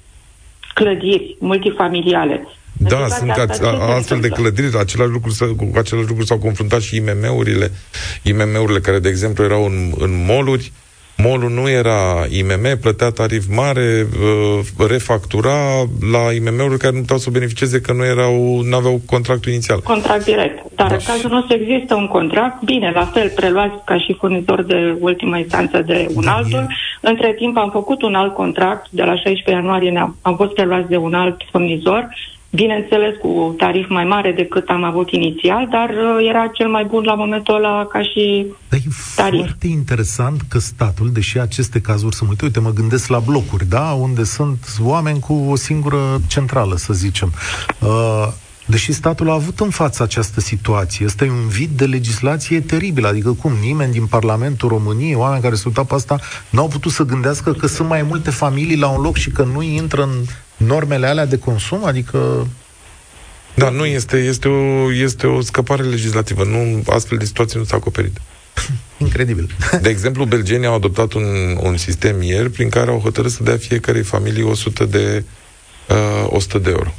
[0.74, 2.46] clădiri multifamiliale.
[2.80, 4.50] În Da, situația sunt asta, ați- ce se astfel de întâmplă?
[4.50, 7.70] clădiri, același lucru, s- cu același lucru s-au confruntat și IMM-urile,
[8.22, 10.72] IMM-urile care, de exemplu, erau în, în moluri,
[11.22, 15.54] Molul nu era IMM, plătea tarif mare, uh, refactura
[16.12, 19.80] la IMM-uri care nu puteau să beneficieze că nu erau, nu aveau contractul inițial.
[19.80, 20.58] Contract direct.
[20.74, 20.94] Dar Da.
[20.94, 25.38] în cazul nostru există un contract, bine, la fel, preluați ca și furnizor de ultimă
[25.38, 26.66] instanță de un Da, altul.
[27.00, 30.88] Între timp am făcut un alt contract, de la 16 ianuarie ne-am, am fost preluați
[30.88, 32.08] de un alt furnizor,
[32.50, 37.02] bineînțeles cu tarif mai mare decât am avut inițial, dar uh, era cel mai bun
[37.04, 38.82] la momentul ăla ca și Dar e
[39.16, 39.40] Tarif.
[39.40, 43.90] foarte interesant că statul, deși aceste cazuri sunt multe, uite, mă gândesc la blocuri, da,
[44.00, 47.32] unde sunt oameni cu o singură centrală, să zicem.
[47.78, 48.28] Uh,
[48.70, 53.06] deși statul a avut în față această situație, ăsta e un vid de legislație teribil,
[53.06, 57.02] adică cum nimeni din Parlamentul României, oameni care se uitau pe asta, n-au putut să
[57.02, 60.24] gândească că sunt mai multe familii la un loc și că nu intră în
[60.56, 62.46] normele alea de consum, adică
[63.54, 66.44] Da, nu este, este o, este o scăpare legislativă.
[66.44, 68.20] Nu, astfel de situații nu s-a acoperit.
[68.98, 69.56] incredibil.
[69.82, 71.24] De exemplu, belgenii au adoptat un,
[71.62, 75.24] un sistem ieri prin care au hotărât să dea fiecarei familii 100 de,
[75.88, 76.94] uh, 100 de euro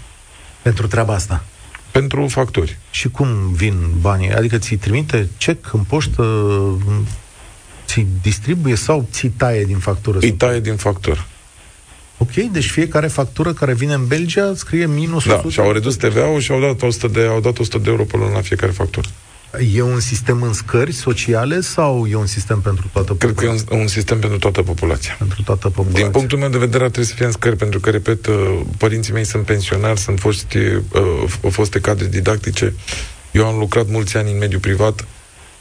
[0.61, 1.43] Pentru treaba asta.
[1.91, 2.77] Pentru facturi.
[2.91, 4.31] Și cum vin banii?
[4.33, 6.23] Adică ți trimite cec în poștă,
[7.85, 10.17] ți distribuie sau ți taie din factură?
[10.21, 11.25] Îi taie din factură.
[12.17, 15.49] Ok, deci fiecare factură care vine în Belgia scrie minus Da, 100.
[15.49, 18.17] și au redus TVA-ul și au dat 100 de, au dat 100 de euro pe
[18.17, 19.07] lună la fiecare factură.
[19.59, 23.65] E un sistem în scări sociale sau e un sistem pentru toată Cred populația?
[23.65, 25.15] că e un, un sistem pentru toată populația.
[25.17, 26.01] Pentru toată populația.
[26.03, 28.61] Din punctul meu de vedere, ar trebui să fie în scări, pentru că, repet, uh,
[28.77, 32.73] părinții mei sunt pensionari, sunt foști, uh, foste cadre didactice.
[33.31, 35.05] Eu am lucrat mulți ani în mediul privat.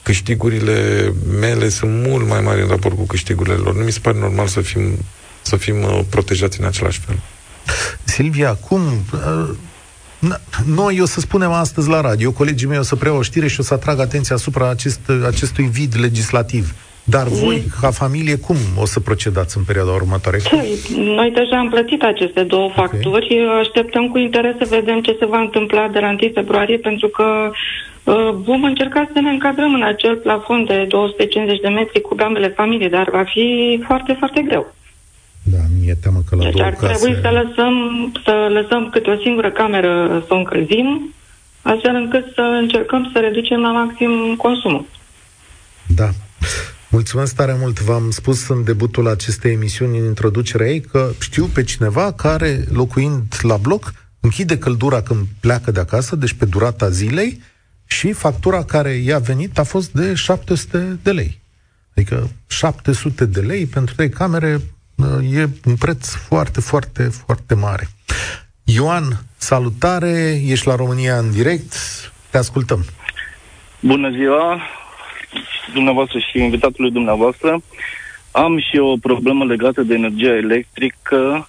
[0.03, 3.75] Câștigurile mele sunt mult mai mari în raport cu câștigurile lor.
[3.75, 4.99] Nu mi se pare normal să fim,
[5.43, 7.19] să fim uh, protejați în același fel.
[8.05, 9.05] Silvia, cum...
[10.23, 13.23] uh, n- Noi o să spunem astăzi la radio, colegii mei o să preia o
[13.23, 16.75] știre și o să atrag atenția asupra acest, acestui vid legislativ.
[17.05, 20.39] Dar voi, ca familie, cum o să procedați în perioada următoare?
[20.39, 20.57] Ce?
[20.97, 23.39] Noi deja am plătit aceste două facturi.
[23.61, 27.51] Așteptăm cu interes să vedem ce se va întâmpla de la 1 februarie, pentru că
[28.05, 32.49] uh, vom încerca să ne încadrăm în acel plafon de 250 de metri cu ambele
[32.49, 33.47] familii, dar va fi
[33.87, 34.75] foarte, foarte greu.
[35.51, 36.93] Da, mi-e teamă că la Deci două ar case...
[36.95, 37.75] trebui să lăsăm,
[38.25, 41.15] să lăsăm câte o singură cameră să o încălzim,
[41.63, 44.85] astfel încât să încercăm să reducem la maxim consumul.
[45.87, 46.09] Da.
[46.91, 47.81] Mulțumesc tare mult.
[47.81, 53.23] V-am spus în debutul acestei emisiuni, în introducerea ei, că știu pe cineva care, locuind
[53.43, 57.41] la bloc, închide căldura când pleacă de acasă, deci pe durata zilei,
[57.85, 61.41] și factura care i-a venit a fost de 700 de lei.
[61.95, 64.61] Adică 700 de lei pentru trei camere uh,
[65.33, 67.89] e un preț foarte, foarte, foarte mare.
[68.65, 69.05] Ioan,
[69.37, 71.73] salutare, ești la România în direct,
[72.31, 72.85] te ascultăm.
[73.81, 74.61] Bună ziua,
[75.73, 77.63] dumneavoastră și invitatului dumneavoastră.
[78.31, 81.49] Am și o problemă legată de energia electrică.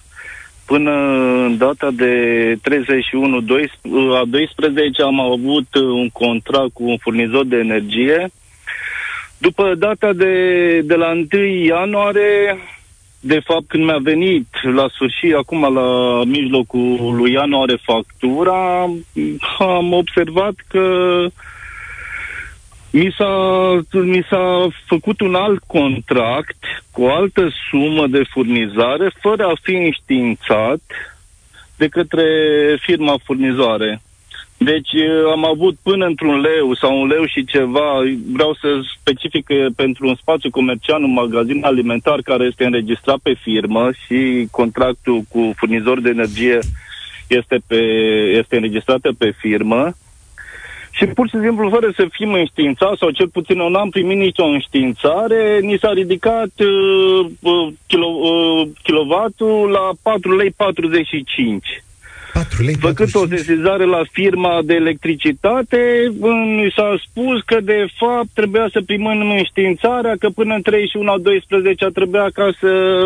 [0.64, 0.90] Până
[1.46, 2.12] în data de
[2.62, 3.36] 31
[4.16, 8.30] a 12 am avut un contract cu un furnizor de energie.
[9.38, 10.34] După data de,
[10.80, 12.58] de la 1 ianuarie,
[13.24, 18.82] de fapt când mi-a venit la sfârșit, acum la mijlocul lui ianuarie factura,
[19.58, 20.86] am observat că
[22.90, 23.34] mi s-a,
[23.92, 29.74] mi s-a făcut un alt contract cu o altă sumă de furnizare fără a fi
[29.74, 30.82] înștiințat
[31.76, 32.24] de către
[32.80, 34.02] firma furnizoare.
[34.64, 34.90] Deci
[35.32, 40.08] am avut până într-un leu sau un leu și ceva, vreau să specific că pentru
[40.08, 46.00] un spațiu comercial, un magazin alimentar care este înregistrat pe firmă și contractul cu furnizor
[46.00, 46.58] de energie
[47.26, 47.80] este, pe,
[48.38, 49.94] este înregistrată pe firmă,
[50.94, 54.44] și pur și simplu, fără să fim înștiințați, sau cel puțin eu n-am primit nicio
[54.44, 61.82] înștiințare, ni s-a ridicat uh, uh, kilo, uh, kilovatul la 4 lei 45.
[62.32, 66.12] 4 lei Făcând o sesizare la firma de electricitate,
[66.56, 71.18] mi s-a spus că de fapt trebuia să primim înștiințarea că până în 31 a
[71.18, 73.04] 12 trebuia ca să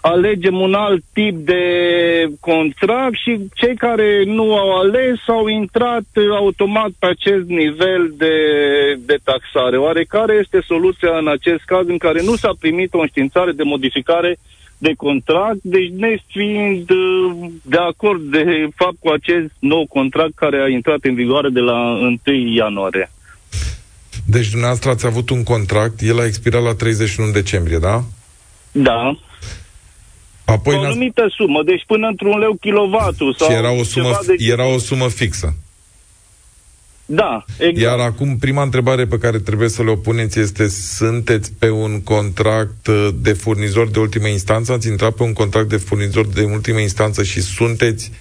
[0.00, 1.64] alegem un alt tip de
[2.40, 8.36] contract și cei care nu au ales au intrat automat pe acest nivel de,
[9.06, 9.76] de taxare.
[9.76, 13.62] Oare care este soluția în acest caz în care nu s-a primit o înștiințare de
[13.62, 14.38] modificare
[14.78, 20.62] de contract, deci ne fiind uh, de acord de fapt cu acest nou contract care
[20.62, 22.18] a intrat în vigoare de la 1
[22.56, 23.10] ianuarie.
[24.26, 28.04] Deci dumneavoastră ați avut un contract, el a expirat la 31 decembrie, da?
[28.72, 29.18] Da.
[30.44, 33.34] Apoi o anumită sumă, deci până într-un leu kilovatul.
[33.38, 34.34] Sau și era o sumă, de...
[34.38, 35.56] era o sumă fixă.
[37.06, 37.78] Da, exact.
[37.78, 42.86] Iar acum, prima întrebare pe care trebuie să le opuneți este sunteți pe un contract
[42.86, 44.72] uh, de furnizor de ultimă instanță?
[44.72, 48.12] Ați intrat pe un contract de furnizor de ultimă instanță și sunteți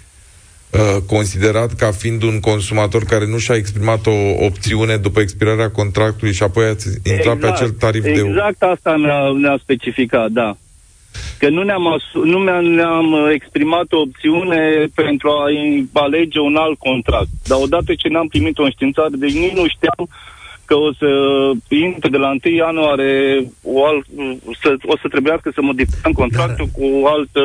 [0.69, 6.33] uh, considerat ca fiind un consumator care nu și-a exprimat o opțiune după expirarea contractului
[6.33, 8.29] și apoi ați intrat exact, pe acel tarif exact de...
[8.29, 10.57] Exact asta ne-a, ne-a specificat, da.
[11.37, 15.43] Că nu ne-am, asu- nu ne-am exprimat o opțiune pentru a
[15.93, 17.29] alege un alt contract.
[17.47, 20.07] Dar odată ce ne-am primit o înștiințare, deci nici nu știam
[20.65, 21.07] că o să
[21.67, 24.05] intre de la 1 ianuarie o, alt,
[24.61, 27.41] să, o să trebuiască să modificăm contractul Dar, cu o altă,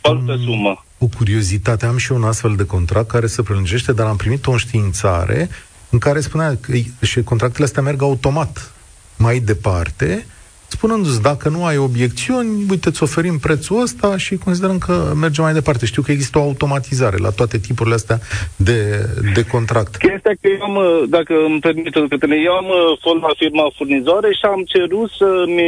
[0.00, 0.84] o altă um, sumă.
[0.98, 4.50] Cu curiozitate, am și un astfel de contract care se prelungește, dar am primit o
[4.50, 5.48] înștiințare
[5.90, 6.72] în care spunea că
[7.06, 8.74] și contractele astea merg automat
[9.16, 10.26] mai departe
[10.68, 15.52] spunându-ți, dacă nu ai obiecțiuni, uite, îți oferim prețul ăsta și considerăm că mergem mai
[15.52, 15.86] departe.
[15.86, 18.18] Știu că există o automatizare la toate tipurile astea
[18.56, 19.96] de, de contract.
[19.96, 21.98] Chestia că eu am, dacă îmi permite,
[22.44, 22.68] eu am
[23.00, 25.62] fost la firma furnizoare și am cerut să-mi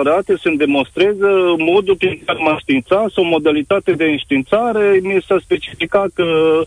[0.00, 1.28] arate, să-mi demonstreze
[1.58, 5.00] modul prin care m-a științat sau modalitate de înștiințare.
[5.02, 6.66] Mi s-a specificat că uh,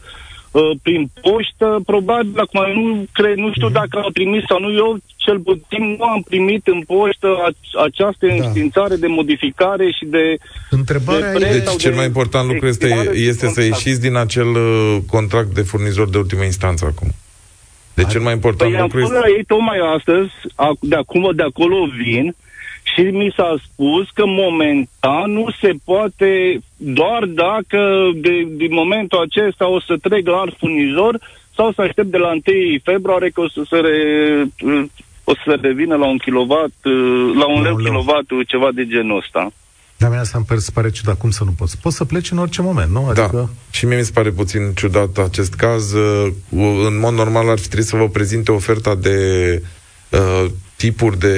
[0.82, 3.82] prin poștă, probabil, acum nu, cred, nu știu mm-hmm.
[3.82, 7.28] dacă au primit sau nu, eu cel puțin nu am primit în poștă
[7.86, 8.34] această da.
[8.34, 10.38] înștiințare de modificare și de
[10.70, 14.98] Întrebarea de deci cel de mai important lucru este, este să ieșiți din acel uh,
[15.08, 17.10] contract de furnizor de ultimă instanță acum.
[17.94, 19.14] De cel mai important păi lucru am este...
[19.14, 22.36] fost la ei tocmai astăzi, ac- de acum, de acolo vin
[23.00, 27.80] și mi s-a spus că momentan nu se poate doar dacă
[28.16, 31.20] de, din momentul acesta o să trec la alt furnizor
[31.56, 32.42] sau să aștept de la 1
[32.84, 33.98] februarie că o să se re,
[35.24, 36.74] o să revină la un kilowatt,
[37.40, 37.86] la un La leu un leu.
[37.86, 39.52] kilowattul, ceva de genul ăsta.
[39.98, 41.18] Dar mie asta îmi pare- se pare ciudat.
[41.18, 41.78] Cum să nu poți?
[41.82, 43.12] Poți să pleci în orice moment, nu?
[43.14, 43.50] Da, Adică...
[43.72, 45.94] și mie mi se pare puțin ciudat acest caz.
[45.94, 46.28] Uh,
[46.88, 49.16] În mod normal ar fi trebuit să vă prezinte oferta de
[50.12, 50.46] uh,
[50.80, 51.36] tipuri de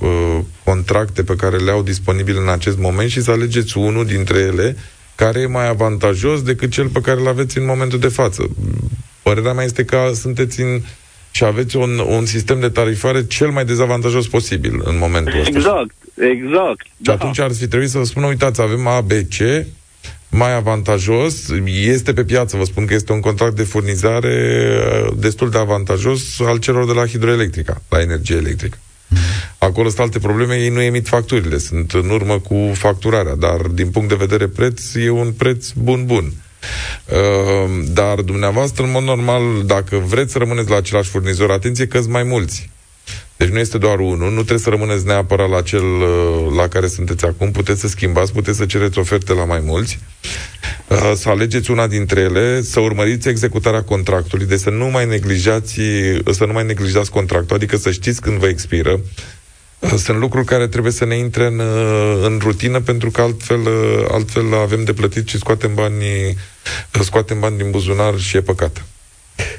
[0.00, 4.38] uh, contracte pe care le au disponibile în acest moment și să alegeți unul dintre
[4.38, 4.76] ele
[5.14, 8.48] care e mai avantajos decât cel pe care îl aveți în momentul de față.
[9.22, 10.80] Părerea mea este că sunteți în
[11.30, 15.56] și aveți un, un sistem de tarifare cel mai dezavantajos posibil în momentul ăsta.
[15.56, 16.80] Exact, exact.
[16.80, 17.12] Și Da.
[17.12, 19.36] atunci ar fi trebuit să vă spună, uitați, avem A, B, C,
[20.30, 21.34] mai avantajos,
[21.66, 24.66] este pe piață, vă spun că este un contract de furnizare
[25.06, 28.78] uh, destul de avantajos al celor de la hidroelectrica, la energie electrică.
[29.58, 33.90] Acolo sunt alte probleme, ei nu emit facturile, sunt în urmă cu facturarea, dar din
[33.90, 36.32] punct de vedere preț, e un preț bun-bun.
[37.04, 41.98] Uh, dar dumneavoastră, în mod normal, dacă vreți să rămâneți la același furnizor, atenție că
[41.98, 42.70] sunt mai mulți.
[43.38, 46.86] Deci nu este doar unul, nu trebuie să rămâneți neapărat la cel uh, la care
[46.86, 49.98] sunteți acum, puteți să schimbați, puteți să cereți oferte la mai mulți,
[50.88, 55.80] uh, să alegeți una dintre ele, să urmăriți executarea contractului, de să nu mai neglijați,
[56.30, 59.00] să nu mai neglijați contractul, adică să știți când vă expiră.
[59.78, 63.60] Uh, Sunt lucruri care trebuie să ne intre în, uh, în rutină, pentru că altfel,
[63.60, 66.36] uh, altfel avem de plătit și scoatem bani,
[67.00, 68.84] scoatem bani din buzunar și e păcat.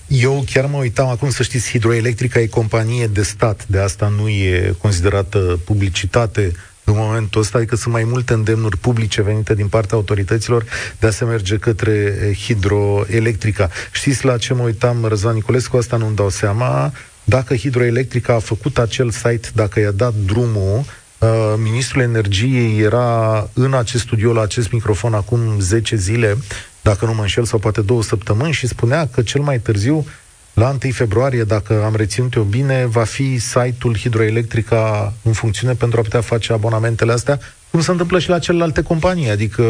[0.08, 4.28] Eu chiar mă uitam acum, să știți, Hidroelectrica e companie de stat, de asta nu
[4.28, 6.52] e considerată publicitate
[6.84, 10.66] în momentul ăsta, adică sunt mai multe îndemnuri publice venite din partea autorităților
[11.00, 13.70] de a se merge către eh, hidroelectrica.
[13.92, 18.78] Știți la ce mă uitam, Răzvan Niculescu, asta nu-mi dau seama, dacă hidroelectrica a făcut
[18.78, 20.86] acel site, dacă i-a dat drumul,
[21.20, 26.38] Uh, Ministrul Energiei era în acest studio, la acest microfon, acum 10 zile,
[26.82, 30.06] dacă nu mă înșel, sau poate două săptămâni, și spunea că cel mai târziu,
[30.54, 36.00] la 1 februarie, dacă am reținut eu bine, va fi site-ul Hidroelectrica în funcțiune pentru
[36.00, 37.40] a putea face abonamentele astea,
[37.72, 39.64] cum se întâmplă și la celelalte companii, adică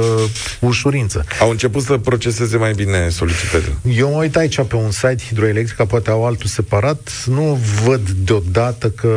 [0.60, 1.26] ușurință.
[1.40, 3.74] Au început să proceseze mai bine solicitările.
[3.92, 8.90] Eu mă uit aici pe un site Hidroelectrica, poate au altul separat, nu văd deodată
[8.90, 9.08] că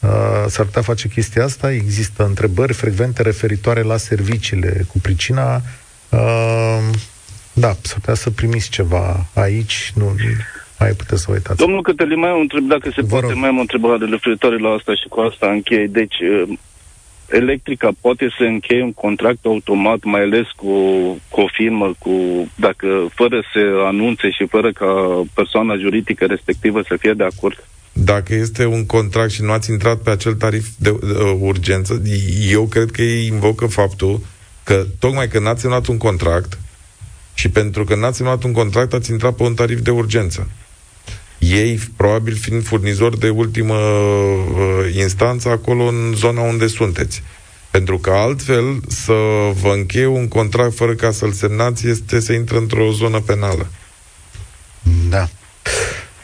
[0.00, 0.08] uh,
[0.48, 1.72] s-ar putea face chestia asta.
[1.72, 5.62] Există întrebări frecvente referitoare la serviciile cu pricina.
[6.14, 6.94] Uh,
[7.52, 10.14] da, s-ar putea să primiți ceva aici, nu
[10.78, 11.58] mai puteți să vă uitați.
[11.58, 13.36] Domnul Cătălin, mai am o întreb, dacă se Vă poate, rog.
[13.36, 15.88] mai am o întrebare referitoare la asta și cu asta închei.
[15.88, 16.58] Deci, uh,
[17.28, 20.72] electrica poate să încheie un contract automat, mai ales cu,
[21.28, 22.10] cu o firmă, cu,
[22.54, 27.68] dacă fără să anunțe și fără ca persoana juridică respectivă să fie de acord?
[27.92, 31.00] Dacă este un contract și nu ați intrat pe acel tarif de uh,
[31.40, 32.02] urgență,
[32.50, 34.20] eu cred că ei invocă faptul
[34.64, 36.58] că tocmai că n-ați semnat un contract
[37.34, 40.48] și pentru că n-ați semnat un contract ați intrat pe un tarif de urgență.
[41.38, 47.22] Ei, probabil fiind furnizor de ultimă uh, instanță acolo în zona unde sunteți.
[47.70, 49.12] Pentru că altfel să
[49.60, 53.66] vă încheie un contract fără ca să-l semnați este să intră într-o zonă penală.
[55.08, 55.28] Da.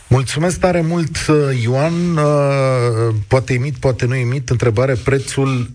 [0.09, 2.17] Mulțumesc tare mult, uh, Ioan.
[2.17, 4.51] Uh, Poate emit, poate nu emit.
[4.51, 5.71] Întrebare, prețul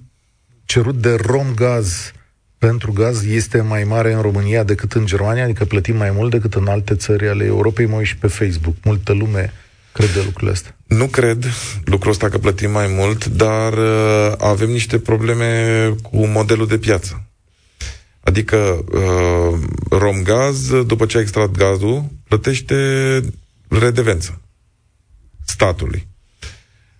[0.65, 2.11] cerut de Romgaz
[2.57, 6.53] pentru gaz este mai mare în România decât în Germania, adică plătim mai mult decât
[6.53, 7.85] în alte țări ale Europei.
[7.85, 8.75] Mă uit și pe Facebook.
[8.83, 9.53] Multă lume
[9.91, 10.77] crede lucrurile astea.
[10.87, 11.45] Nu cred
[11.85, 17.25] lucrul ăsta că plătim mai mult, dar uh, avem niște probleme cu modelul de piață.
[18.19, 22.75] Adică uh, Romgaz, după ce a extrat gazul, plătește
[23.67, 24.41] redevență
[25.45, 26.07] statului.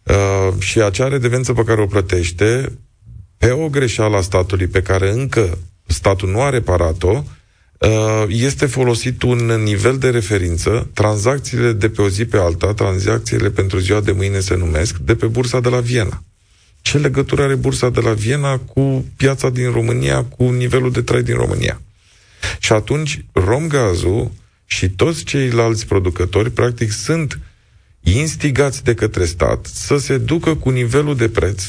[0.04, 2.78] Uh, și acea redevență pe care o plătește,
[3.46, 7.24] pe o greșeală a statului pe care încă statul nu a reparat-o,
[7.80, 13.50] uh, este folosit un nivel de referință, tranzacțiile de pe o zi pe alta, tranzacțiile
[13.50, 16.24] pentru ziua de mâine se numesc, de pe bursa de la Viena.
[16.82, 21.24] Ce legătură are bursa de la Viena cu piața din România, cu nivelul de trai
[21.24, 21.82] din România?
[22.60, 24.32] Și atunci Romgazul
[24.66, 27.40] și toți ceilalți producători, practic, sunt
[28.04, 31.64] instigați de către stat să se ducă cu nivelul de preț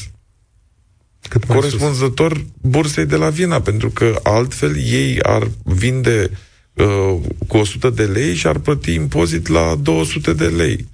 [1.29, 1.69] Cât mai sus.
[1.69, 6.29] corespunzător bursei de la Viena, pentru că altfel ei ar vinde
[6.73, 7.15] uh,
[7.47, 10.87] cu 100 de lei și ar plăti impozit la 200 de lei.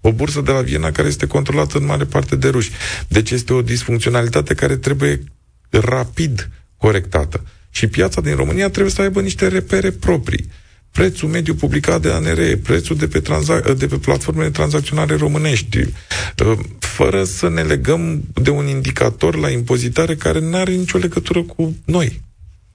[0.00, 2.70] O bursă de la Viena care este controlată în mare parte de ruși.
[3.08, 5.24] Deci este o disfuncționalitate care trebuie
[5.70, 7.44] rapid corectată.
[7.70, 10.48] Și piața din România trebuie să aibă niște repere proprii.
[10.94, 16.58] Prețul mediu publicat de ANR, prețul de pe, tranzac- de pe platformele tranzacționale românești, uh,
[16.78, 21.76] fără să ne legăm de un indicator la impozitare care nu are nicio legătură cu
[21.84, 22.22] noi.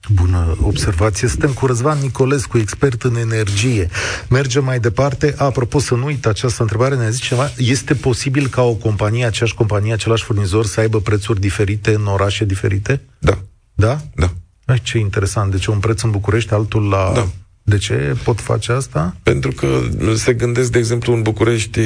[0.08, 1.28] Bună observație.
[1.28, 3.88] Suntem cu Răzvan Nicolescu, expert în energie.
[4.28, 5.34] Mergem mai departe.
[5.36, 7.50] Apropo, să nu uit această întrebare, ne zice ceva.
[7.56, 12.44] Este posibil ca o companie, aceeași companie, același furnizor să aibă prețuri diferite în orașe
[12.44, 13.00] diferite?
[13.18, 13.38] Da.
[13.74, 14.00] Da?
[14.14, 14.32] Da.
[14.64, 15.50] Ai, ce interesant.
[15.50, 17.12] Deci un preț în București, altul la...
[17.14, 17.28] Da.
[17.70, 19.16] De ce pot face asta?
[19.22, 19.80] Pentru că
[20.14, 21.80] se gândesc, de exemplu, în București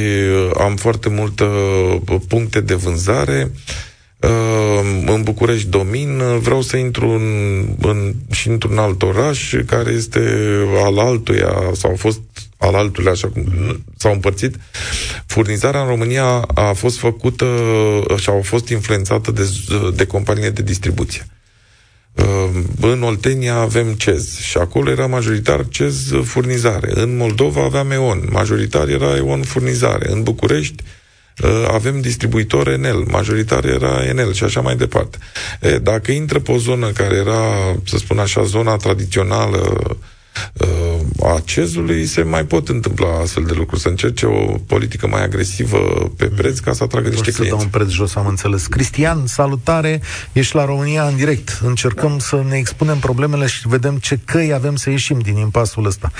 [0.59, 1.45] am foarte multe
[2.29, 3.51] puncte de vânzare,
[5.07, 10.21] în București domin, vreau să intru în, în, și într-un alt oraș care este
[10.85, 12.21] al altuia sau a fost
[12.57, 13.45] al altuia, așa cum
[13.97, 14.57] s-au împărțit.
[15.27, 16.25] Furnizarea în România
[16.55, 17.47] a fost făcută
[18.17, 19.49] și a fost influențată de,
[19.95, 21.27] de companiile de distribuție.
[22.81, 26.91] În Oltenia avem CEZ și acolo era majoritar CEZ furnizare.
[26.95, 30.11] În Moldova aveam EON, majoritar era EON furnizare.
[30.11, 30.83] În București
[31.43, 35.19] uh, avem distribuitor Enel, majoritar era Enel și așa mai departe.
[35.83, 39.97] Dacă intră pe o zonă care era, să spun așa, zona tradițională
[40.61, 45.23] uh, a cezului, se mai pot întâmpla astfel de lucruri, să încerce o politică mai
[45.23, 45.79] agresivă
[46.19, 47.65] pe preț ca să atragă niște să dau clienți.
[47.65, 48.67] un preț jos, am înțeles.
[48.67, 50.01] Cristian, salutare!
[50.33, 51.59] Ești la România în direct.
[51.63, 56.11] Încercăm să ne expunem problemele și vedem ce căi avem să ieșim din impasul ăsta.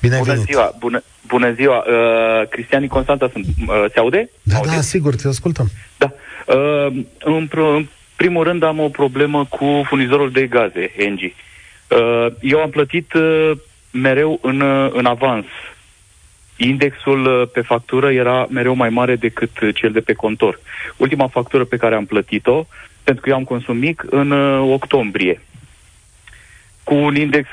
[0.00, 0.48] Bine ai Bună venit!
[0.48, 1.76] ziua, bună, bună ziua.
[1.76, 3.46] Uh, Cristian din Constanța sunt.
[3.46, 4.30] Uh, se aude?
[4.42, 4.68] Da, aude?
[4.74, 5.70] da, sigur, te ascultăm.
[5.96, 6.12] Da.
[6.46, 11.34] Uh, în, pr- în primul rând am o problemă cu furnizorul de gaze, Engie.
[11.88, 13.50] Uh, eu am plătit uh,
[13.90, 15.44] mereu în, uh, în avans.
[16.56, 20.60] Indexul uh, pe factură era mereu mai mare decât uh, cel de pe contor.
[20.96, 22.66] Ultima factură pe care am plătit-o,
[23.02, 25.40] pentru că eu am consum mic, în uh, octombrie,
[26.84, 27.48] cu un index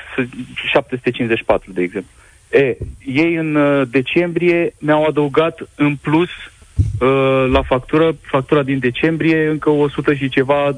[0.70, 2.10] 754, de exemplu.
[2.50, 9.48] E, ei în uh, decembrie mi-au adăugat în plus uh, la factură, factura din decembrie,
[9.48, 10.76] încă 100 și ceva,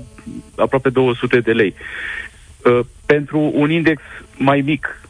[0.56, 1.74] aproape 200 de lei.
[2.64, 4.02] Uh, pentru un index
[4.36, 5.00] mai mic.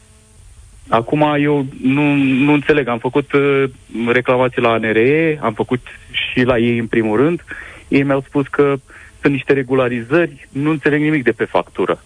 [0.89, 2.87] Acum eu nu, nu înțeleg.
[2.87, 3.63] Am făcut uh,
[4.11, 7.43] reclamații la ANRE, am făcut și la ei în primul rând.
[7.87, 8.75] Ei mi-au spus că
[9.21, 12.03] sunt niște regularizări, nu înțeleg nimic de pe factură.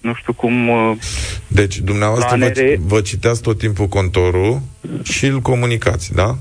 [0.00, 0.68] Nu știu cum...
[0.68, 0.96] Uh,
[1.46, 4.60] Deci, dumneavoastră La vă, NRE vă citeați tot timpul contorul
[5.02, 6.36] și îl comunicați, da?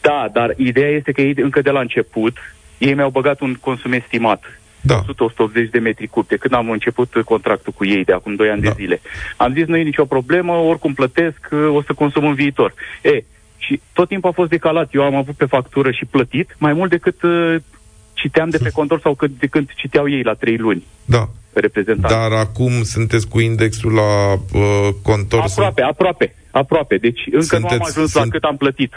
[0.00, 2.36] Da, dar ideea este că ei încă de la început,
[2.78, 4.44] ei mi-au băgat un consum estimat.
[4.86, 5.02] Da.
[5.02, 8.62] 100-180 de metri cub, de când am început contractul cu ei, de acum 2 ani
[8.62, 8.68] Da.
[8.68, 9.00] de zile.
[9.36, 11.38] Am zis, nu e nicio problemă, oricum plătesc,
[11.74, 12.74] o să consum în viitor.
[13.02, 13.24] E,
[13.58, 14.88] și tot timpul a fost decalat.
[14.94, 17.56] Eu am avut pe factură și plătit mai mult decât uh,
[18.12, 21.28] citeam de pe contor sau cât, de când citeau ei la 3 luni Da.
[21.52, 22.12] reprezentant.
[22.14, 25.40] Dar acum sunteți cu indexul la uh, contor?
[25.40, 26.96] Aproape, aproape, aproape.
[26.96, 28.94] Deci încă nu am Sunteți- ajuns la sunt- cât am plătit.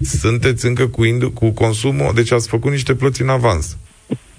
[0.00, 2.10] Sunteți încă cu, indu- cu consumul?
[2.14, 3.76] Deci ați făcut niște plăți în avans.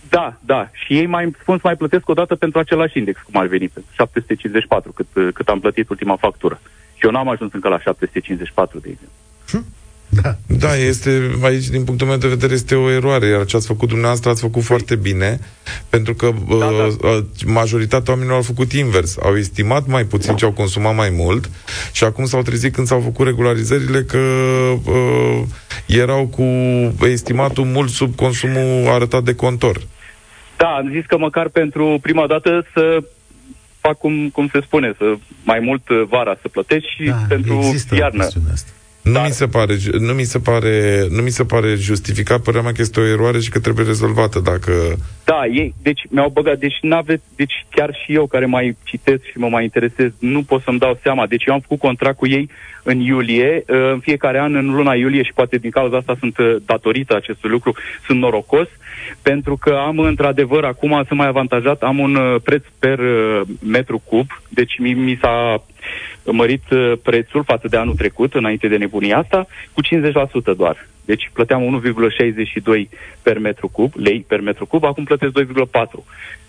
[0.10, 0.70] Da, da.
[0.74, 3.68] Și ei mai spun să mai plătesc o dată pentru același index, cum ar veni,
[3.68, 6.60] pentru 754, cât, cât am plătit ultima factură.
[6.94, 9.16] Și eu n-am ajuns încă la 754, de exemplu.
[10.10, 10.36] Da.
[10.48, 13.88] Da, este, aici, din punctul meu de vedere, este o eroare, iar ce ați făcut
[13.88, 15.40] dumneavoastră ați făcut foarte bine,
[15.90, 16.66] pentru că Da, da.
[16.66, 19.18] uh, uh, majoritatea oamenilor au făcut invers.
[19.22, 21.50] Au estimat mai puțin ce au consumat mai mult
[21.92, 25.42] și acum s-au trezit când s-au făcut regularizările că uh,
[25.86, 26.44] erau cu
[27.06, 29.82] estimatul mult sub consumul arătat de contor.
[30.58, 33.04] Da, am zis că măcar pentru prima dată să
[33.80, 37.54] fac cum, cum se spune, să mai mult uh, vara să plătesc și Da, pentru
[37.54, 38.24] există iarnă.
[38.24, 38.72] chestiunea asta.
[39.02, 42.64] Nu, Dar- mi se pare, nu, mi se pare, nu mi se pare justificat, părerea
[42.64, 44.72] mea că este o eroare și că trebuie rezolvată dacă...
[45.24, 49.38] Da, ei, deci mi-au băgat, deci n-aveți, deci chiar și eu care mai citesc și
[49.38, 51.26] mă mai interesez, nu pot să-mi dau seama.
[51.28, 52.50] Deci eu am făcut contract cu ei
[52.84, 56.38] în iulie, uh, în fiecare an, în luna iulie și poate din cauza asta sunt
[56.38, 57.74] uh, datorită acestui lucru,
[58.06, 58.68] sunt norocos,
[59.22, 64.02] pentru că am într-adevăr, acum sunt mai avantajat, am un uh, preț per uh, metru
[64.06, 65.64] cub, deci mi, mi s-a
[66.24, 69.82] mărit uh, prețul față de anul trecut, înainte de nebunia asta, cu
[70.54, 70.88] 50% doar.
[71.06, 72.90] Deci plăteam 1,62
[73.22, 76.04] per metru cub, lei per metru cub, acum plătesc 2,4.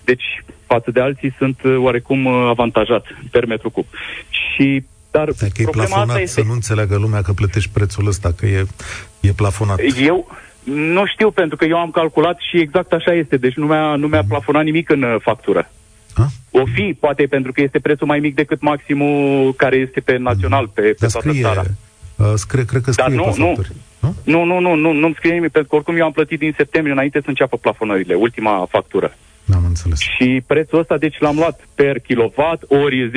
[0.05, 3.87] Deci față de alții sunt uh, oarecum uh, avantajat per metru cub.
[4.31, 6.23] Și dar Dacă e problema plafonat, asta este...
[6.23, 6.41] este...
[6.41, 8.67] să nu înțeleagă lumea că plătești prețul ăsta, că e,
[9.21, 9.79] e plafonat.
[10.01, 13.37] Eu nu știu, pentru că eu am calculat și exact așa este.
[13.37, 15.71] Deci nu mi-a, nu mi-a plafonat nimic în uh, factură.
[16.15, 16.27] Ha?
[16.51, 20.69] O fi, poate pentru că este prețul mai mic decât maximul care este pe național,
[20.69, 21.63] pe, pe Dar toată scrie, țara.
[22.17, 23.47] uh, scrie, cred că Dar scrie nu, pe nu.
[23.47, 23.73] facturi.
[24.01, 24.15] Nu?
[24.25, 26.93] Nu, nu, nu, nu, nu-mi scrie nimic, pentru că oricum eu am plătit din septembrie
[26.95, 29.17] înainte să înceapă plafonările, ultima factură.
[29.45, 29.99] N-am înțeles.
[29.99, 33.15] Și prețul ăsta, deci l-am luat per kilowatt, ori 10,9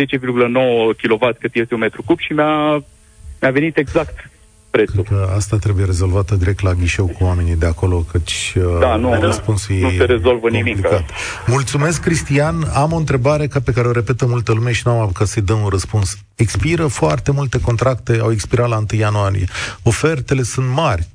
[1.01, 2.83] kW cât este un metru cub și mi-a,
[3.41, 4.29] mi-a venit exact
[4.71, 5.03] prețul.
[5.03, 9.75] Că asta trebuie rezolvată direct la ghișeu cu oamenii de acolo, căci da, nu, răspunsul
[9.75, 10.91] nu e se rezolvă complicat.
[10.91, 11.09] nimic.
[11.47, 12.67] Mulțumesc, Cristian.
[12.73, 15.41] Am o întrebare ca pe care o repetă multă lume și nu am apucat să-i
[15.41, 16.17] dăm un răspuns.
[16.35, 19.47] Expiră foarte multe contracte, au expirat la 1 ianuarie.
[19.83, 21.07] Ofertele sunt mari,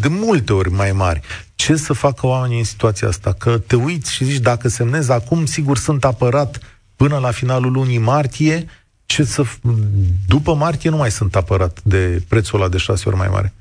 [0.00, 1.20] de multe ori mai mari.
[1.54, 3.32] Ce să facă oamenii în situația asta?
[3.38, 6.58] Că te uiți și zici, dacă semnez acum, sigur sunt apărat
[6.96, 8.66] până la finalul lunii martie,
[9.10, 9.44] ce să...
[10.26, 13.52] După martie nu mai sunt apărat de prețul ăla de șase ori mai mare.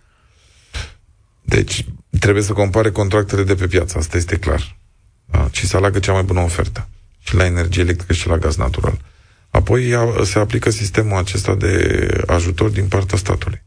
[1.42, 1.86] Deci,
[2.20, 4.78] trebuie să compare contractele de pe piață, asta este clar.
[5.26, 5.48] Da?
[5.52, 6.88] Și să aleagă cea mai bună ofertă.
[7.20, 9.02] Și la energie electrică și la gaz natural.
[9.50, 9.94] Apoi
[10.24, 13.62] se aplică sistemul acesta de ajutor din partea statului,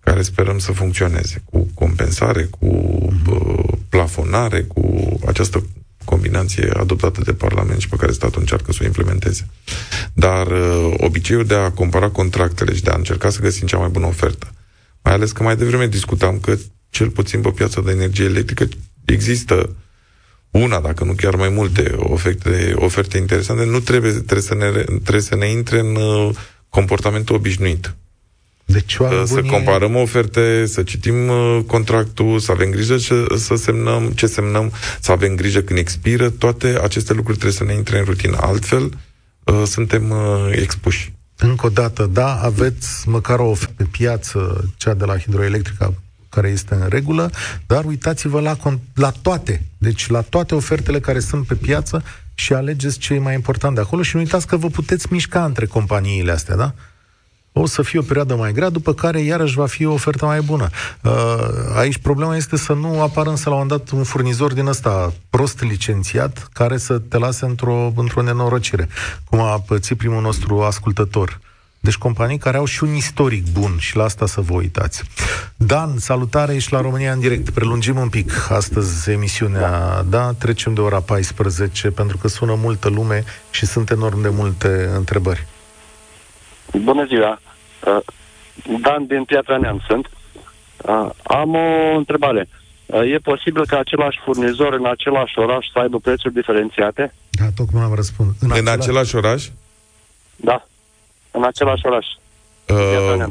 [0.00, 2.68] care sperăm să funcționeze, cu compensare, cu
[3.88, 5.66] plafonare, cu această
[6.12, 9.48] combinație adoptată de Parlament și pe care statul încearcă să o implementeze.
[10.12, 13.88] Dar uh, obiceiul de a compara contractele și de a încerca să găsim cea mai
[13.88, 14.46] bună ofertă,
[15.02, 16.56] mai ales că mai devreme discutam că
[16.90, 18.68] cel puțin pe piața de energie electrică
[19.04, 19.76] există
[20.50, 25.20] una, dacă nu chiar mai multe oferte, oferte interesante, nu trebuie, trebuie, să ne, trebuie
[25.22, 26.34] să ne intre în uh,
[26.68, 27.94] comportamentul obișnuit.
[28.72, 34.26] Deci, să comparăm oferte, să citim uh, contractul, să avem grijă ce, să semnăm, ce
[34.26, 38.36] semnăm, să avem grijă când expiră, toate aceste lucruri trebuie să ne intre în rutină.
[38.40, 38.98] Altfel,
[39.44, 40.18] uh, suntem uh,
[40.50, 41.12] expuși.
[41.36, 45.94] Încă o dată, da, aveți măcar o ofertă pe piață, cea de la hidroelectrica,
[46.28, 47.30] care este în regulă,
[47.66, 48.56] dar uitați-vă la,
[48.94, 52.02] la toate, deci la toate ofertele care sunt pe piață
[52.34, 55.44] și alegeți ce e mai important de acolo și nu uitați că vă puteți mișca
[55.44, 56.74] între companiile astea, da?
[57.52, 60.40] O să fie o perioadă mai grea, după care iarăși va fi o ofertă mai
[60.40, 60.68] bună.
[61.02, 61.12] Uh,
[61.76, 65.62] aici problema este să nu apară însă la un dat un furnizor din ăsta prost
[65.62, 68.88] licențiat care să te lase într-o, într-o nenorocire,
[69.24, 71.40] cum a pățit primul nostru ascultător.
[71.80, 75.02] Deci companii care au și un istoric bun și la asta să vă uitați.
[75.56, 77.50] Dan, salutare, ești la România în direct.
[77.50, 80.32] Prelungim un pic astăzi emisiunea, da, da?
[80.32, 85.46] Trecem de ora 14 pentru că sună multă lume și sunt enorm de multe întrebări.
[86.76, 87.40] Bună ziua!
[87.86, 87.98] Uh,
[88.80, 90.10] Dan din Piatra Neam sunt.
[90.76, 92.48] Uh, am o întrebare.
[92.86, 97.14] Uh, e posibil ca același furnizor în același oraș să aibă prețuri diferențiate?
[97.30, 98.34] Da, tocmai am răspuns.
[98.40, 98.78] În, în același...
[98.78, 99.48] același oraș?
[100.36, 100.66] Da,
[101.30, 102.06] în același oraș.
[102.68, 103.26] Uh,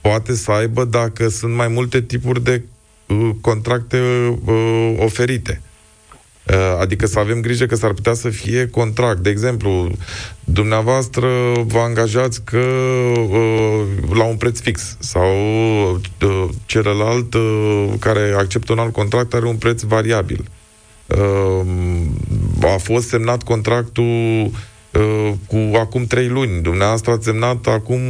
[0.00, 2.64] poate să aibă dacă sunt mai multe tipuri de
[3.06, 3.98] uh, contracte
[4.46, 5.62] uh, oferite.
[6.48, 9.18] Uh, adică să avem grijă că s-ar putea să fie contract.
[9.18, 9.90] De exemplu,
[10.44, 11.28] dumneavoastră
[11.66, 13.84] vă angajați că uh,
[14.14, 15.30] la un preț fix sau
[16.22, 17.34] uh, celălalt
[17.98, 20.44] care acceptă un alt contract are un preț variabil.
[22.60, 24.71] A fost semnat contractul Uh,
[25.46, 26.62] cu acum trei luni.
[26.62, 28.00] Dumneavoastră ați semnat acum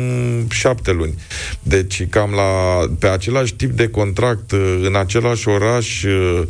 [0.50, 1.14] șapte luni.
[1.62, 6.42] Deci cam la, pe același tip de contract, uh, în același oraș, uh,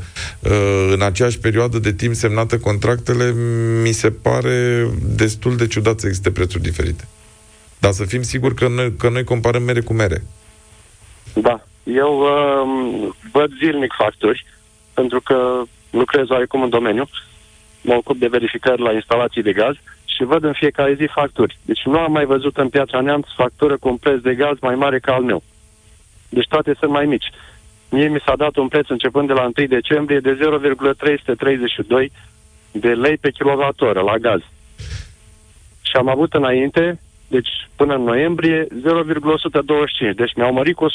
[0.93, 3.35] în aceeași perioadă de timp semnată contractele,
[3.83, 7.09] mi se pare destul de ciudat să existe prețuri diferite.
[7.79, 10.23] Dar să fim siguri că noi, că noi comparăm mere cu mere.
[11.35, 11.65] Da.
[11.83, 14.47] Eu uh, văd zilnic facturi,
[14.95, 17.09] pentru că lucrez oarecum în domeniu.
[17.81, 19.75] Mă ocup de verificări la instalații de gaz
[20.23, 21.59] și văd în fiecare zi facturi.
[21.65, 24.75] Deci nu am mai văzut în piața Neamț factură cu un preț de gaz mai
[24.75, 25.43] mare ca al meu.
[26.29, 27.31] Deci toate sunt mai mici.
[27.91, 32.13] Mie mi s-a dat un preț începând de la 1 decembrie de 0,332
[32.73, 34.41] de lei pe kilowattoră la gaz.
[35.83, 40.15] Și am avut înainte, deci până în noiembrie, 0,125.
[40.15, 40.91] Deci mi-au mărit cu 160%.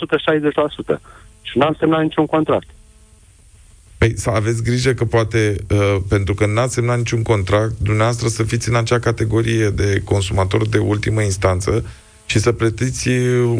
[1.41, 2.67] Și n-am semnat niciun contract.
[3.97, 8.43] Păi să aveți grijă că poate, uh, pentru că n-ați semnat niciun contract, dumneavoastră să
[8.43, 11.85] fiți în acea categorie de consumator de ultimă instanță
[12.25, 13.07] și să plătiți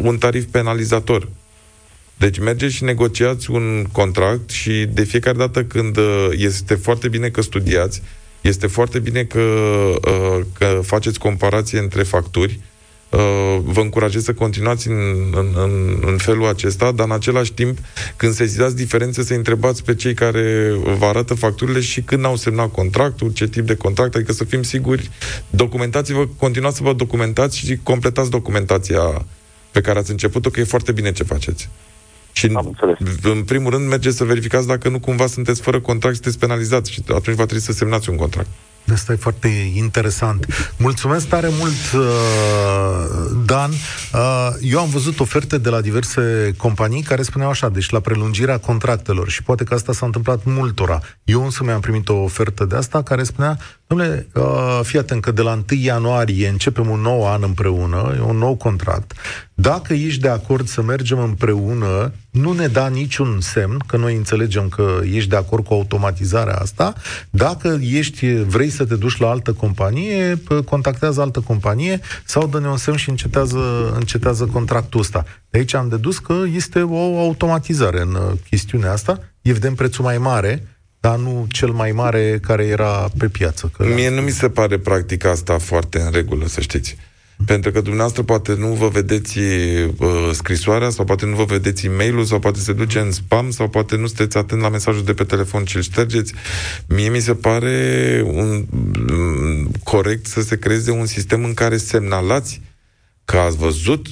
[0.02, 1.28] un tarif penalizator.
[2.16, 7.28] Deci mergeți și negociați un contract și de fiecare dată când uh, este foarte bine
[7.28, 8.02] că studiați,
[8.40, 12.77] este foarte bine că, uh, că faceți comparație între facturi, Uh,
[13.62, 17.78] vă încurajez să continuați în, în, în, în felul acesta, dar în același timp,
[18.16, 22.36] când se zidați diferențe, să întrebați pe cei care vă arată facturile și când au
[22.36, 25.10] semnat contractul, ce tip de contract, adică să fim siguri,
[25.50, 29.24] documentați-vă, continuați să vă documentați și completați documentația
[29.70, 31.68] pe care ați început-o, că e foarte bine ce faceți.
[32.32, 32.74] Și în,
[33.22, 37.02] în primul rând mergeți să verificați dacă nu cumva sunteți fără contract, sunteți penalizați și
[37.08, 38.48] atunci va trebui să semnați un contract.
[38.92, 40.46] Asta e foarte interesant.
[40.76, 43.70] Mulțumesc tare mult, uh, Dan.
[43.70, 48.58] Uh, eu am văzut oferte de la diverse companii care spuneau așa, deci la prelungirea
[48.58, 51.00] contractelor și poate că asta s-a întâmplat multora.
[51.24, 53.58] Eu însă mi-am primit o ofertă de asta care spunea
[53.88, 58.36] Domnule, uh, fii atent că de la 1 ianuarie începem un nou an împreună, un
[58.36, 59.12] nou contract.
[59.54, 64.68] Dacă ești de acord să mergem împreună, nu ne da niciun semn că noi înțelegem
[64.68, 66.94] că ești de acord cu automatizarea asta.
[67.30, 72.76] Dacă ești, vrei să te duci la altă companie, contactează altă companie sau dă-ne un
[72.76, 75.24] semn și încetează, încetează contractul ăsta.
[75.50, 79.20] De aici am dedus că este o automatizare în uh, chestiunea asta.
[79.42, 83.70] Evident, prețul mai mare, dar nu cel mai mare care era pe piață.
[83.76, 86.96] Că Mie nu mi se pare practica asta foarte în regulă, să știți.
[87.46, 91.88] Pentru că dumneavoastră poate nu vă vedeți uh, scrisoarea sau poate nu vă vedeți e
[91.88, 95.14] mail sau poate se duce în spam sau poate nu sunteți atent la mesajul de
[95.14, 96.34] pe telefon și îl ștergeți.
[96.86, 98.64] Mie mi se pare un,
[99.10, 102.60] um, corect să se creeze un sistem în care semnalați
[103.24, 104.06] că ați văzut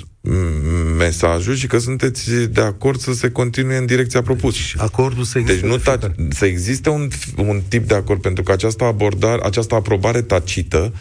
[0.97, 4.59] mesajul și că sunteți de acord să se continue în direcția propusă.
[4.59, 5.61] Deci acordul să existe.
[5.61, 9.75] Deci nu ta- să existe un, un tip de acord, pentru că această abordare, această
[9.75, 10.93] aprobare tacită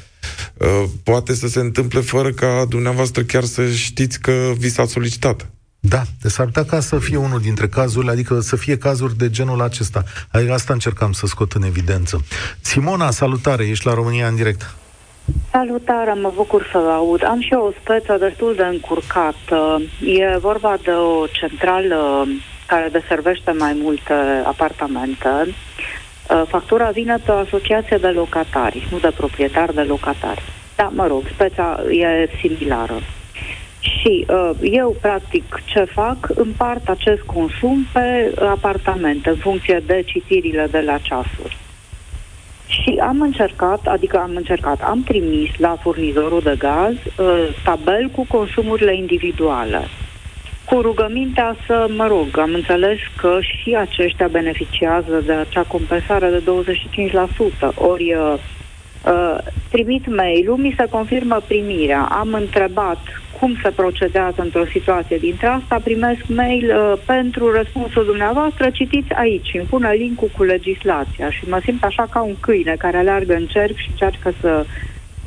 [0.58, 5.50] uh, poate să se întâmple fără ca dumneavoastră chiar să știți că vi s-a solicitat.
[5.80, 9.30] Da, de s-ar putea ca să fie unul dintre cazurile, adică să fie cazuri de
[9.30, 10.04] genul acesta.
[10.32, 12.26] Adică asta încercam să scot în evidență.
[12.62, 14.76] Simona, salutare, ești la România în direct.
[15.52, 17.24] Salutare, mă bucur să aud.
[17.24, 19.82] Am și eu o speță destul de încurcată.
[20.06, 22.28] E vorba de o centrală
[22.68, 24.14] care deservește mai multe
[24.46, 25.30] apartamente.
[25.46, 30.42] Uh, factura vine pe o asociație de locatari, nu de proprietari, de locatari.
[30.76, 33.00] Da, mă rog, speța e similară.
[33.80, 36.18] Și uh, eu, practic, ce fac?
[36.36, 41.58] Împart acest consum pe apartamente, în funcție de citirile de la ceasuri.
[42.68, 48.26] Și am încercat, adică am încercat, am trimis la furnizorul de gaz uh, tabel cu
[48.28, 49.82] consumurile individuale.
[50.66, 56.44] Cu rugămintea să, mă rog, am înțeles că și aceștia beneficiază de acea compensare de
[57.72, 57.76] 25%.
[57.76, 58.34] Ori uh,
[59.06, 59.38] uh,
[59.72, 62.02] trimit mail-ul, mi se confirmă primirea.
[62.02, 63.00] Am întrebat
[63.40, 69.52] cum se procedează într-o situație dintre asta, primesc mail uh, pentru răspunsul dumneavoastră, citiți aici,
[69.54, 73.46] îmi pune link cu legislația și mă simt așa ca un câine care aleargă în
[73.46, 74.66] cerc și încearcă să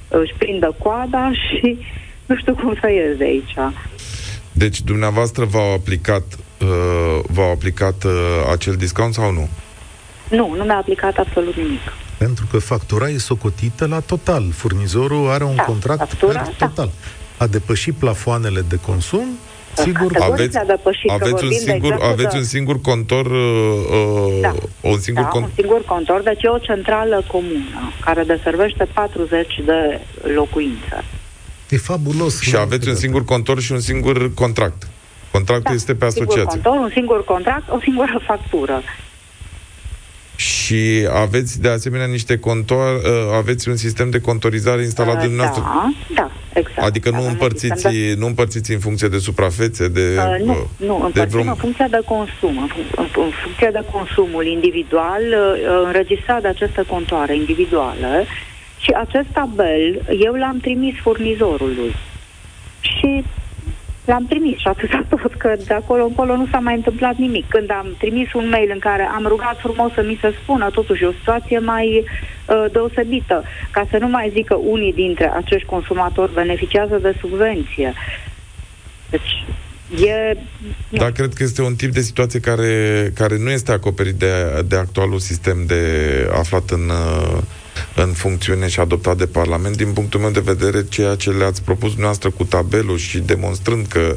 [0.09, 1.79] își prindă coada și
[2.27, 3.55] nu știu cum să ies de aici.
[4.53, 6.25] Deci dumneavoastră v-au aplicat,
[6.61, 8.13] uh, v-au aplicat uh,
[8.53, 9.49] acel discount sau nu?
[10.31, 11.81] Nu, nu mi-a aplicat absolut nimic.
[12.19, 14.51] Pentru că factura e socotită la total.
[14.53, 16.87] Furnizorul are un da, contract factura, per total.
[16.87, 16.93] Da
[17.39, 19.26] a depăși plafoanele de consum,
[19.74, 24.55] sigur aveți, aveți, un singur, de aveți un singur contor uh, da.
[24.80, 29.61] un singur da, con- un singur contor, deci e o centrală comună care deservește 40
[29.64, 30.01] de
[30.34, 31.05] locuințe.
[31.68, 32.41] E fabulos.
[32.41, 34.89] Și aveți un singur contor și un singur contract.
[35.30, 36.41] Contractul da, este pe asociație.
[36.43, 38.82] Un singur contor, un singur contract, o singură factură.
[40.39, 45.64] Și aveți de asemenea niște contor, uh, aveți un sistem de contorizare instalat uh, dumneavoastră?
[45.64, 46.86] Da, da, exact.
[46.86, 48.14] Adică nu împărțiți, de...
[48.18, 50.16] nu împărțiți în funcție de suprafețe, de...
[50.16, 53.84] Uh, nu, uh, nu, împărțim de în funcție de consum, în, în, în funcție de
[53.93, 58.26] consumul individual uh, înregistrat de aceste contoare individuale
[58.78, 61.95] și acest tabel eu l-am trimis furnizorului.
[62.80, 63.24] Și
[64.11, 67.49] L-am trimis și atâta tot, că de acolo încolo nu s-a mai întâmplat nimic.
[67.49, 71.05] Când am trimis un mail în care am rugat frumos să mi se spună totuși
[71.05, 76.32] o situație mai uh, deosebită, ca să nu mai zic că unii dintre acești consumatori
[76.32, 77.93] beneficiază de subvenție.
[79.11, 79.45] Deci,
[79.97, 80.36] E...
[80.89, 84.76] Da, cred că este un tip de situație care, care nu este acoperit de, de
[84.76, 85.82] actualul sistem de
[86.32, 87.39] aflat în, uh,
[87.95, 89.76] în funcțiune și adoptat de Parlament.
[89.76, 94.16] Din punctul meu de vedere, ceea ce le-ați propus dumneavoastră cu tabelul și demonstrând că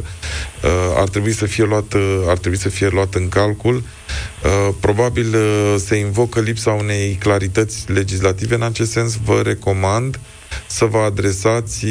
[0.64, 4.74] uh, ar trebui să fie luat, uh, ar trebui să fie luat în calcul, uh,
[4.80, 8.56] probabil uh, se invocă lipsa unei clarități legislative.
[8.56, 10.22] În acest sens, vă recomand uh,
[10.68, 11.86] să vă adresați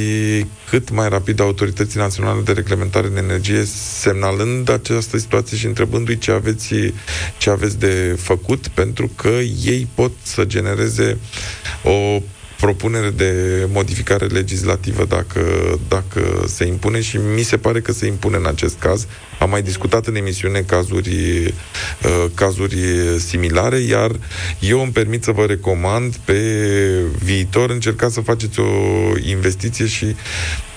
[0.71, 3.65] cât mai rapid autorității naționale de reglementare în energie,
[4.01, 6.75] semnalând această situație și întrebându-i ce aveți,
[7.39, 9.29] ce aveți de făcut, pentru că
[9.65, 11.19] ei pot să genereze
[11.85, 12.23] o
[12.61, 13.33] propunere de
[13.73, 15.41] modificare legislativă dacă,
[15.89, 19.07] dacă se impune și mi se pare că se impune în acest caz.
[19.41, 21.14] Am mai discutat în emisiune cazuri,
[21.47, 22.76] uh, cazuri
[23.18, 24.11] similare, iar
[24.59, 26.41] eu îmi permit să vă recomand pe
[27.22, 28.64] viitor încercați să faceți o
[29.28, 30.16] investiție și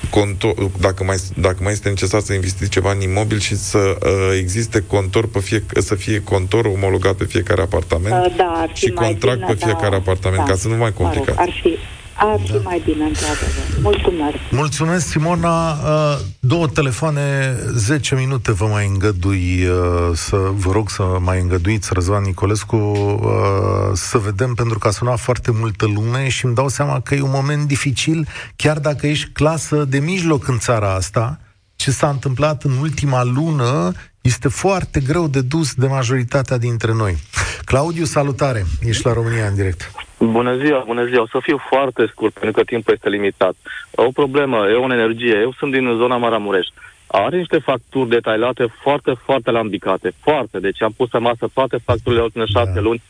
[0.09, 4.37] contor, dacă, mai, dacă mai este necesar să investiți ceva în imobil și să uh,
[4.39, 9.39] existe contor pe fie, să fie contor omologat pe fiecare apartament uh, da, și contract
[9.39, 11.37] bine, pe fiecare da, apartament, da, ca să nu mai complicați.
[11.37, 11.77] Mă rog, ar fi
[12.15, 12.59] Ar fi da.
[12.63, 13.81] mai bine, într-adevăr.
[13.81, 14.37] Mulțumesc.
[14.51, 15.71] Mulțumesc, Simona.
[15.71, 21.89] Uh, două telefoane, 10 minute vă mai îngădui uh, să vă rog să mai îngăduiți
[21.93, 26.67] Răzvan Nicolescu uh, să vedem, pentru că a sunat foarte multă lume și îmi dau
[26.67, 31.39] seama că e un moment dificil, chiar dacă ești clasă de mijloc în țara asta,
[31.75, 33.91] ce s-a întâmplat în ultima lună
[34.21, 37.17] este foarte greu de dus de majoritatea dintre noi.
[37.65, 38.65] Claudiu, salutare!
[38.81, 39.91] Ești la România în direct.
[40.31, 41.21] Bună ziua, bună ziua.
[41.21, 43.55] O să fiu foarte scurt, pentru că timpul este limitat.
[43.95, 45.37] O problemă, e o energie.
[45.41, 46.67] Eu sunt din zona Maramureș.
[47.07, 50.11] Are niște facturi detaliate foarte, foarte lambicate.
[50.19, 50.59] Foarte.
[50.59, 52.81] Deci am pus pe masă toate facturile ultime șapte da.
[52.81, 53.01] luni.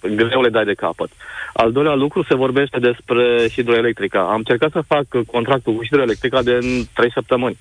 [0.00, 1.10] Greu le dai de capăt.
[1.52, 4.20] Al doilea lucru se vorbește despre hidroelectrica.
[4.20, 6.58] Am încercat să fac contractul cu hidroelectrica de
[6.94, 7.58] trei săptămâni.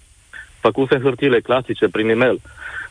[0.60, 2.42] Făcuse hârtiile clasice prin e-mail.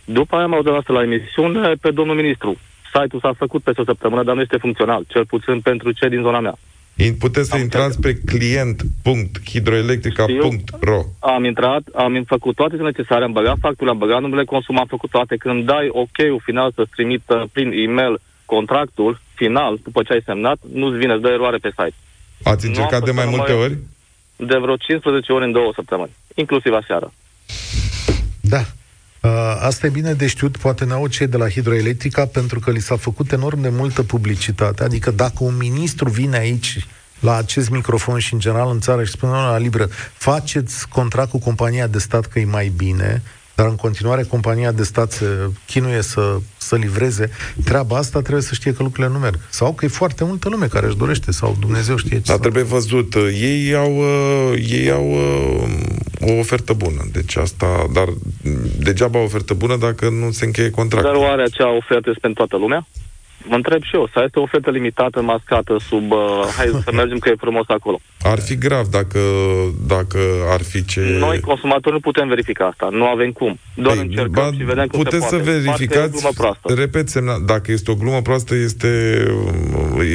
[0.05, 2.57] După aia m-au dat la emisiune pe domnul ministru
[2.97, 6.23] site-ul s-a făcut peste o săptămână, dar nu este funcțional, cel puțin pentru cei din
[6.23, 6.59] zona mea.
[7.19, 13.91] Puteți să am intrați pe client.hidroelectrica.ro Am intrat, am făcut toate necesare, am băgat facturile,
[13.91, 15.37] am băgat numele consum, am făcut toate.
[15.37, 20.97] Când dai ok-ul final să-ți trimită prin e-mail contractul final, după ce ai semnat, nu-ți
[20.97, 21.95] vine, îți dă eroare pe site.
[22.43, 23.79] Ați încercat de mai multe ori?
[24.37, 27.13] De vreo 15 ori în două săptămâni, inclusiv aseară.
[28.41, 28.63] Da.
[29.27, 32.71] Uh, asta e bine de știut, poate ne au cei de la hidroelectrica, pentru că
[32.71, 34.85] li s-a făcut enorm de multă publicitate.
[34.85, 36.87] Adică dacă un ministru vine aici
[37.21, 41.39] la acest microfon și în general în țară și spune la liberă, faceți contract cu
[41.39, 43.23] compania de stat că e mai bine,
[43.57, 45.27] dar în continuare compania de stat se
[45.67, 47.31] chinuie să, să livreze,
[47.65, 49.39] treaba asta trebuie să știe că lucrurile nu merg.
[49.49, 52.31] Sau că e foarte multă lume care își dorește, sau Dumnezeu știe ce.
[52.31, 53.15] Dar trebuie văzut.
[53.41, 57.09] Ei au, uh, ei au uh, o ofertă bună.
[57.13, 58.09] Deci asta, dar
[58.79, 61.13] degeaba o ofertă bună dacă nu se încheie contractul.
[61.13, 62.87] Dar oare acea ofertă este pentru toată lumea?
[63.49, 66.11] Mă întreb și eu, să este o ofertă limitată, mascată, sub...
[66.11, 66.19] Uh,
[66.57, 67.99] hai să mergem că e frumos acolo.
[68.23, 69.21] Ar fi grav dacă,
[69.87, 70.19] dacă
[70.49, 71.17] ar fi ce...
[71.19, 72.89] Noi, consumatori, nu putem verifica asta.
[72.91, 73.59] Nu avem cum.
[73.75, 75.45] Doar Ei, încercăm ba, și vedem cum Puteți se poate.
[75.45, 76.27] să verificați...
[76.63, 79.23] Repet, semna, dacă este o glumă proastă, este...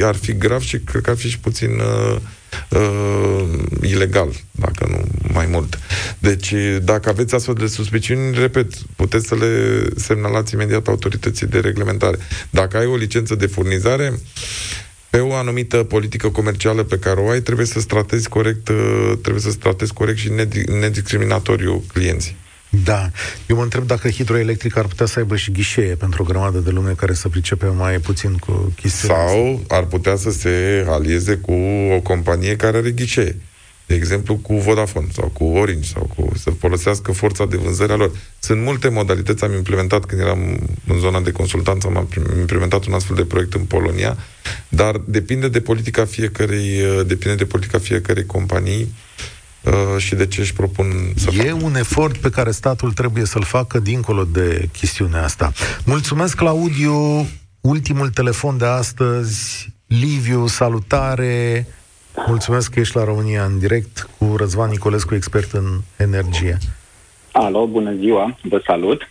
[0.02, 1.70] ar fi grav și cred că ar fi și puțin...
[1.70, 2.16] Uh,
[2.68, 3.44] uh,
[3.82, 5.78] ilegal, dacă nu mai mult.
[6.18, 12.16] Deci, dacă aveți astfel de suspiciuni, repet, puteți să le semnalați imediat autorității de reglementare.
[12.50, 14.12] Dacă ai o licență de furnizare,
[15.10, 19.42] pe o anumită politică comercială pe care o ai, trebuie să tratezi corect, uh, trebuie
[19.42, 20.30] să tratezi corect și
[20.80, 22.36] nediscriminatoriu clienții.
[22.84, 23.10] Da.
[23.46, 26.70] Eu mă întreb dacă hidroelectrica ar putea să aibă și ghișee pentru o grămadă de
[26.70, 31.52] lume care să pricepe mai puțin cu chestiile Sau ar putea să se alieze cu
[31.96, 33.36] o companie care are ghișee.
[33.86, 37.96] De exemplu, cu Vodafone sau cu Orange sau cu să folosească forța de vânzare a
[37.96, 38.10] lor.
[38.38, 40.38] Sunt multe modalități, am implementat când eram
[40.86, 42.08] în zona de consultanță, am
[42.38, 44.16] implementat un astfel de proiect în Polonia,
[44.68, 49.41] dar depinde de politica fiecărei, depinde de politica fiecărei companii Uh,
[49.98, 50.86] și de ce își propun
[51.16, 51.64] să E facă.
[51.64, 55.52] un efort pe care statul trebuie să-l facă dincolo de chestiunea asta.
[55.84, 57.26] Mulțumesc, Claudiu.
[57.60, 59.68] Ultimul telefon de astăzi.
[59.86, 61.66] Liviu, salutare.
[62.26, 66.58] Mulțumesc că ești la România în direct cu Răzvan Nicolescu, expert în energie.
[67.32, 69.02] Alo, bună ziua, vă salut.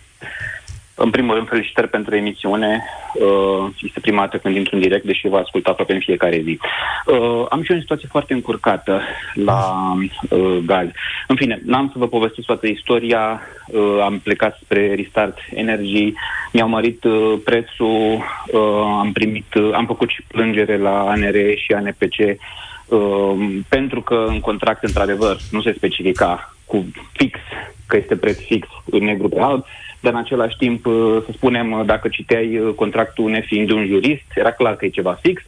[1.03, 2.83] În primul rând, felicitări pentru emisiune.
[3.13, 6.59] Uh, este prima dată când intru în direct, deși vă ascult aproape în fiecare zi.
[7.05, 9.01] Uh, am și eu o situație foarte încurcată
[9.33, 9.93] la
[10.29, 10.87] uh, gaz.
[11.27, 13.41] În fine, n-am să vă povestesc toată istoria.
[13.67, 16.13] Uh, am plecat spre Restart Energy,
[16.53, 21.73] mi-au mărit uh, prețul, uh, am primit, uh, am făcut și plângere la ANR și
[21.73, 27.39] ANPC uh, pentru că în contract, într-adevăr, nu se specifica cu fix,
[27.87, 29.65] că este preț fix în negru pe alb,
[30.01, 34.23] dar în același timp, uh, să spunem, uh, dacă citeai uh, contractul nefiind un jurist,
[34.35, 35.41] era clar că e ceva fix.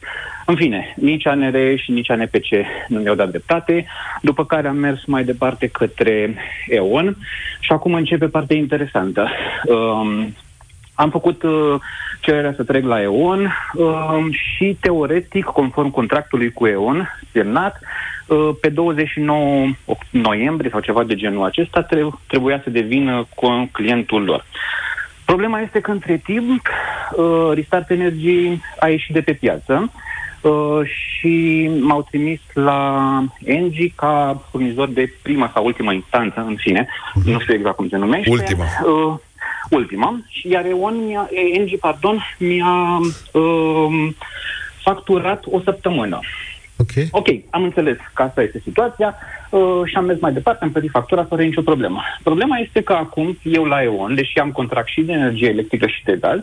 [0.46, 2.46] În fine, nici ANR și nici ANPC
[2.88, 3.86] nu mi-au dat dreptate,
[4.22, 6.34] după care am mers mai departe către
[6.68, 7.16] EON
[7.60, 9.28] și acum începe partea interesantă.
[9.64, 10.34] Um,
[10.94, 11.74] am făcut uh,
[12.20, 18.13] cererea să trec la EON uh, și teoretic, conform contractului cu EON semnat, uh,
[18.60, 19.66] pe 29
[20.10, 24.44] noiembrie sau ceva de genul acesta trebu- trebuia să devină cu clientul lor.
[25.24, 26.68] Problema este că între timp
[27.16, 29.92] uh, Restart Energy a ieșit de pe piață
[30.40, 36.84] uh, și m-au trimis la Engie ca furnizor de prima sau ultima instanță, în fine,
[36.84, 37.24] uh-huh.
[37.24, 38.30] nu știu exact cum se numește.
[38.30, 38.64] Ultima.
[38.84, 39.14] Uh,
[39.70, 42.98] ultima, iar EON, mi-a, ENG, pardon, mi-a
[43.32, 44.08] uh,
[44.82, 46.20] facturat o săptămână.
[46.76, 47.08] Ok.
[47.10, 49.14] Ok, am înțeles că asta este situația
[49.50, 52.02] uh, și am mers mai departe, am plătit factura fără nicio problemă.
[52.22, 56.04] Problema este că acum, eu la EON, deși am contract și de energie electrică și
[56.04, 56.40] de gaz,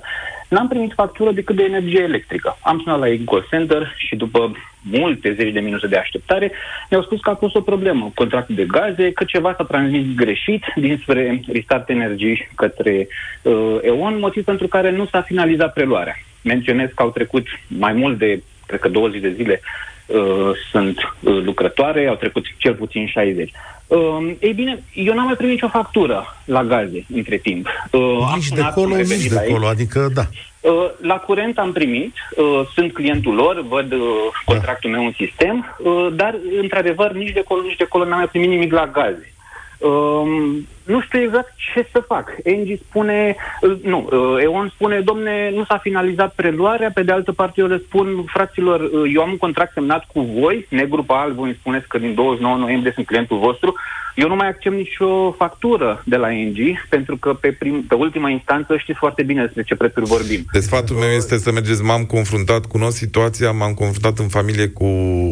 [0.49, 2.57] n-am primit factură decât de energie electrică.
[2.61, 4.51] Am sunat la ei call center și după
[4.81, 6.51] multe zeci de minute de așteptare,
[6.89, 10.63] mi-au spus că a fost o problemă, contractul de gaze, că ceva s-a transmis greșit
[10.75, 13.07] dinspre Restart Energy către
[13.41, 16.15] uh, EON, motiv pentru care nu s-a finalizat preluarea.
[16.43, 18.41] Menționez că au trecut mai mult de,
[18.71, 19.61] cred că 20 de zile
[20.05, 23.51] uh, sunt uh, lucrătoare, au trecut cel puțin 60.
[23.87, 23.97] Uh,
[24.39, 27.67] ei bine, eu n-am mai primit nicio factură la gaze între timp.
[27.91, 30.25] Uh, nici de acolo, nici de acolo, adică da.
[30.61, 33.99] Uh, la curent am primit, uh, sunt clientul lor, văd uh,
[34.45, 38.27] contractul meu în sistem, uh, dar într-adevăr nici de acolo, nici de acolo n-am mai
[38.27, 39.33] primit nimic la gaze.
[39.81, 42.35] Um, nu știu exact ce să fac.
[42.43, 47.31] Engie spune, uh, nu, uh, EON spune, domne, nu s-a finalizat preluarea, pe de altă
[47.31, 51.13] parte eu le spun, fraților, uh, eu am un contract semnat cu voi, negru pe
[51.15, 53.75] alb, voi îmi spuneți că din 29 noiembrie sunt clientul vostru,
[54.15, 58.29] eu nu mai accept nicio factură de la Engie, pentru că pe, prim, pe ultima
[58.29, 60.45] instanță știți foarte bine despre ce prețuri vorbim.
[60.51, 64.85] Deci sfatul meu este să mergeți, m-am confruntat, cunosc situația, m-am confruntat în familie cu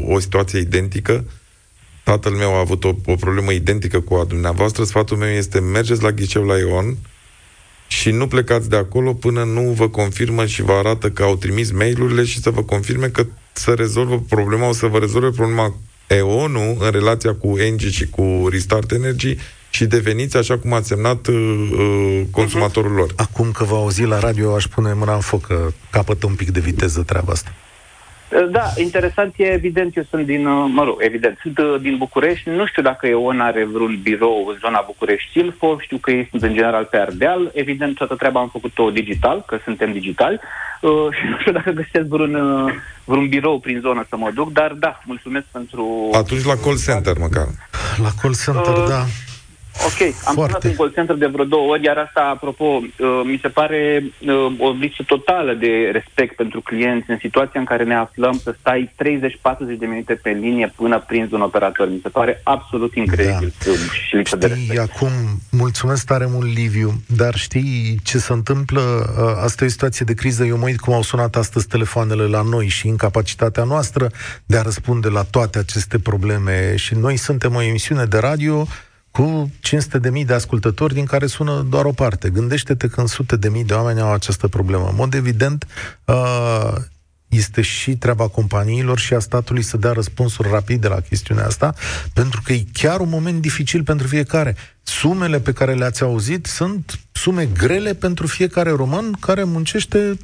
[0.07, 1.25] o situație identică,
[2.09, 6.03] tatăl meu a avut o, o problemă identică cu a dumneavoastră, sfatul meu este mergeți
[6.03, 6.97] la ghiceu la Ion
[7.87, 11.71] și nu plecați de acolo până nu vă confirmă și vă arată că au trimis
[11.71, 15.75] mail-urile și să vă confirme că să rezolvă problema, o să vă rezolve problema
[16.07, 19.35] EON-ul în relația cu Engie și cu Restart Energy
[19.69, 23.13] și deveniți, așa cum ați semnat, uh, uh consumatorul lor.
[23.15, 26.49] Acum că vă auzi la radio, aș pune mâna în foc că capătă un pic
[26.49, 27.53] de viteză treaba asta.
[28.51, 32.49] Da, interesant e evident, eu sunt din, uh, mă rog, evident, sunt uh, din București,
[32.49, 36.53] nu știu dacă EON are vreun birou în zona București-Silfo, știu că ei sunt în
[36.53, 40.39] general pe Ardeal, evident toată treaba am făcut-o digital, că suntem digitali,
[40.81, 42.73] uh, și nu știu dacă găsesc vreun, uh,
[43.03, 46.09] vreun birou prin zonă să mă duc, dar da, mulțumesc pentru...
[46.13, 47.47] Atunci la call center măcar.
[47.97, 49.05] La call center, uh, da.
[49.85, 50.35] Ok, am Foarte.
[50.35, 54.03] sunat în call center de vreo două ori, iar asta, apropo, uh, mi se pare
[54.19, 58.55] uh, o lipsă totală de respect pentru clienți în situația în care ne aflăm să
[58.59, 58.93] stai
[59.75, 61.89] 30-40 de minute pe linie până prinzi un operator.
[61.89, 63.71] Mi se pare absolut incredibil da.
[63.71, 64.79] și lipsă știi, de respect.
[64.79, 65.11] acum,
[65.51, 68.81] mulțumesc tare mult, Liviu, dar știi ce se întâmplă?
[68.81, 70.45] Uh, asta e o situație de criză.
[70.45, 74.09] Eu mă uit cum au sunat astăzi telefoanele la noi și incapacitatea noastră
[74.45, 76.75] de a răspunde la toate aceste probleme.
[76.75, 78.67] Și noi suntem o emisiune de radio
[79.11, 82.29] cu 500 de mii de ascultători, din care sună doar o parte.
[82.29, 84.87] Gândește-te că în sute de mii de oameni au această problemă.
[84.89, 85.67] În mod evident,
[86.05, 86.73] uh,
[87.29, 91.73] este și treaba companiilor și a statului să dea răspunsuri rapide la chestiunea asta,
[92.13, 94.55] pentru că e chiar un moment dificil pentru fiecare.
[94.83, 100.17] Sumele pe care le-ați auzit sunt sume grele pentru fiecare român care muncește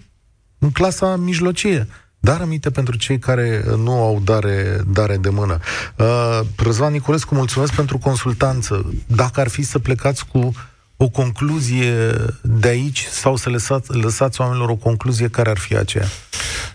[0.57, 1.88] în clasa mijlocie
[2.26, 5.59] dar aminte pentru cei care nu au dare, dare de mână.
[5.95, 8.93] Uh, Răzvan Niculescu, mulțumesc pentru consultanță.
[9.07, 10.51] Dacă ar fi să plecați cu
[10.97, 11.93] o concluzie
[12.41, 16.05] de aici sau să lăsați, lăsați oamenilor o concluzie, care ar fi aceea?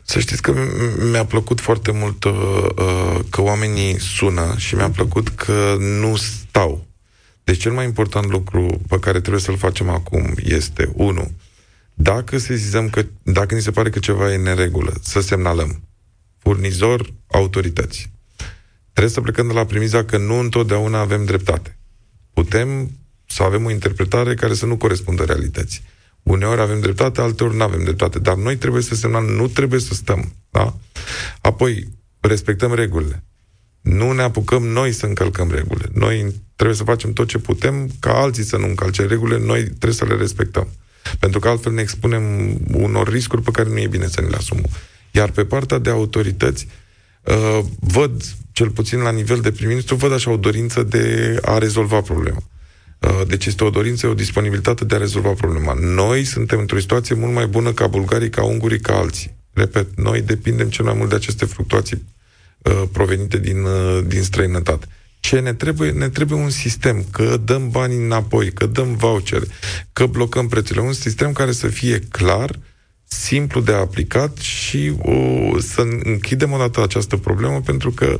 [0.02, 0.54] Să știți că
[1.10, 2.32] mi-a plăcut foarte mult uh,
[2.76, 6.86] uh, că oamenii sună și mi-a plăcut că nu stau.
[7.44, 11.30] Deci cel mai important lucru pe care trebuie să-l facem acum este, unu,
[12.02, 15.82] dacă sesizăm că, dacă ni se pare că ceva e în neregulă, să semnalăm.
[16.38, 18.10] Furnizor, autorități.
[18.92, 21.78] Trebuie să plecăm de la premiza că nu întotdeauna avem dreptate.
[22.32, 22.90] Putem
[23.26, 25.82] să avem o interpretare care să nu corespundă realității.
[26.22, 29.94] Uneori avem dreptate, alteori nu avem dreptate, dar noi trebuie să semnăm, nu trebuie să
[29.94, 30.32] stăm.
[30.50, 30.76] Da?
[31.40, 31.88] Apoi,
[32.20, 33.24] respectăm regulile.
[33.80, 35.88] Nu ne apucăm noi să încălcăm regulile.
[35.94, 39.92] Noi trebuie să facem tot ce putem ca alții să nu încalce regulile, noi trebuie
[39.92, 40.68] să le respectăm.
[41.18, 44.36] Pentru că altfel ne expunem unor riscuri pe care nu e bine să ne le
[44.36, 44.66] asumăm.
[45.10, 46.66] Iar pe partea de autorități,
[47.24, 48.22] uh, văd,
[48.52, 52.42] cel puțin la nivel de prim-ministru, văd așa o dorință de a rezolva problema.
[52.98, 55.74] Uh, deci este o dorință, o disponibilitate de a rezolva problema.
[55.74, 59.38] Noi suntem într-o situație mult mai bună ca bulgarii, ca ungurii, ca alții.
[59.52, 62.04] Repet, noi depindem cel mai mult de aceste fluctuații
[62.62, 64.86] uh, provenite din, uh, din străinătate.
[65.20, 65.90] Ce ne trebuie?
[65.90, 69.42] Ne trebuie un sistem, că dăm bani înapoi, că dăm voucher,
[69.92, 70.84] că blocăm prețurile.
[70.84, 72.58] Un sistem care să fie clar,
[73.12, 75.12] simplu de aplicat și o,
[75.60, 78.18] să închidem odată această problemă, pentru că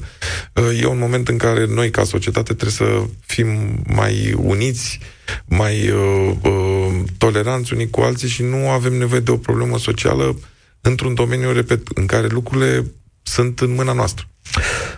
[0.55, 4.99] uh, e un moment în care noi, ca societate, trebuie să fim mai uniți,
[5.45, 10.39] mai uh, uh, toleranți unii cu alții și nu avem nevoie de o problemă socială
[10.81, 12.93] într-un domeniu, repet, în care lucrurile
[13.23, 14.29] sunt în mâna noastră.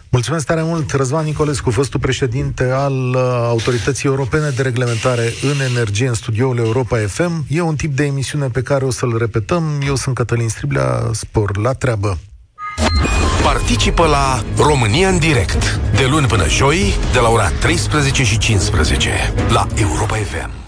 [0.08, 6.08] Mulțumesc tare mult, Răzvan Nicolescu, fostul președinte al uh, Autorității Europene de Reglementare în Energie
[6.08, 7.44] în studioul Europa FM.
[7.48, 9.80] E un tip de emisiune pe care o să-l repetăm.
[9.86, 12.18] Eu sunt Cătălin Striblea, spor la treabă.
[13.42, 19.32] Participă la România în direct, de luni până joi, de la ora 13 și 15,
[19.48, 20.61] la Europa FM.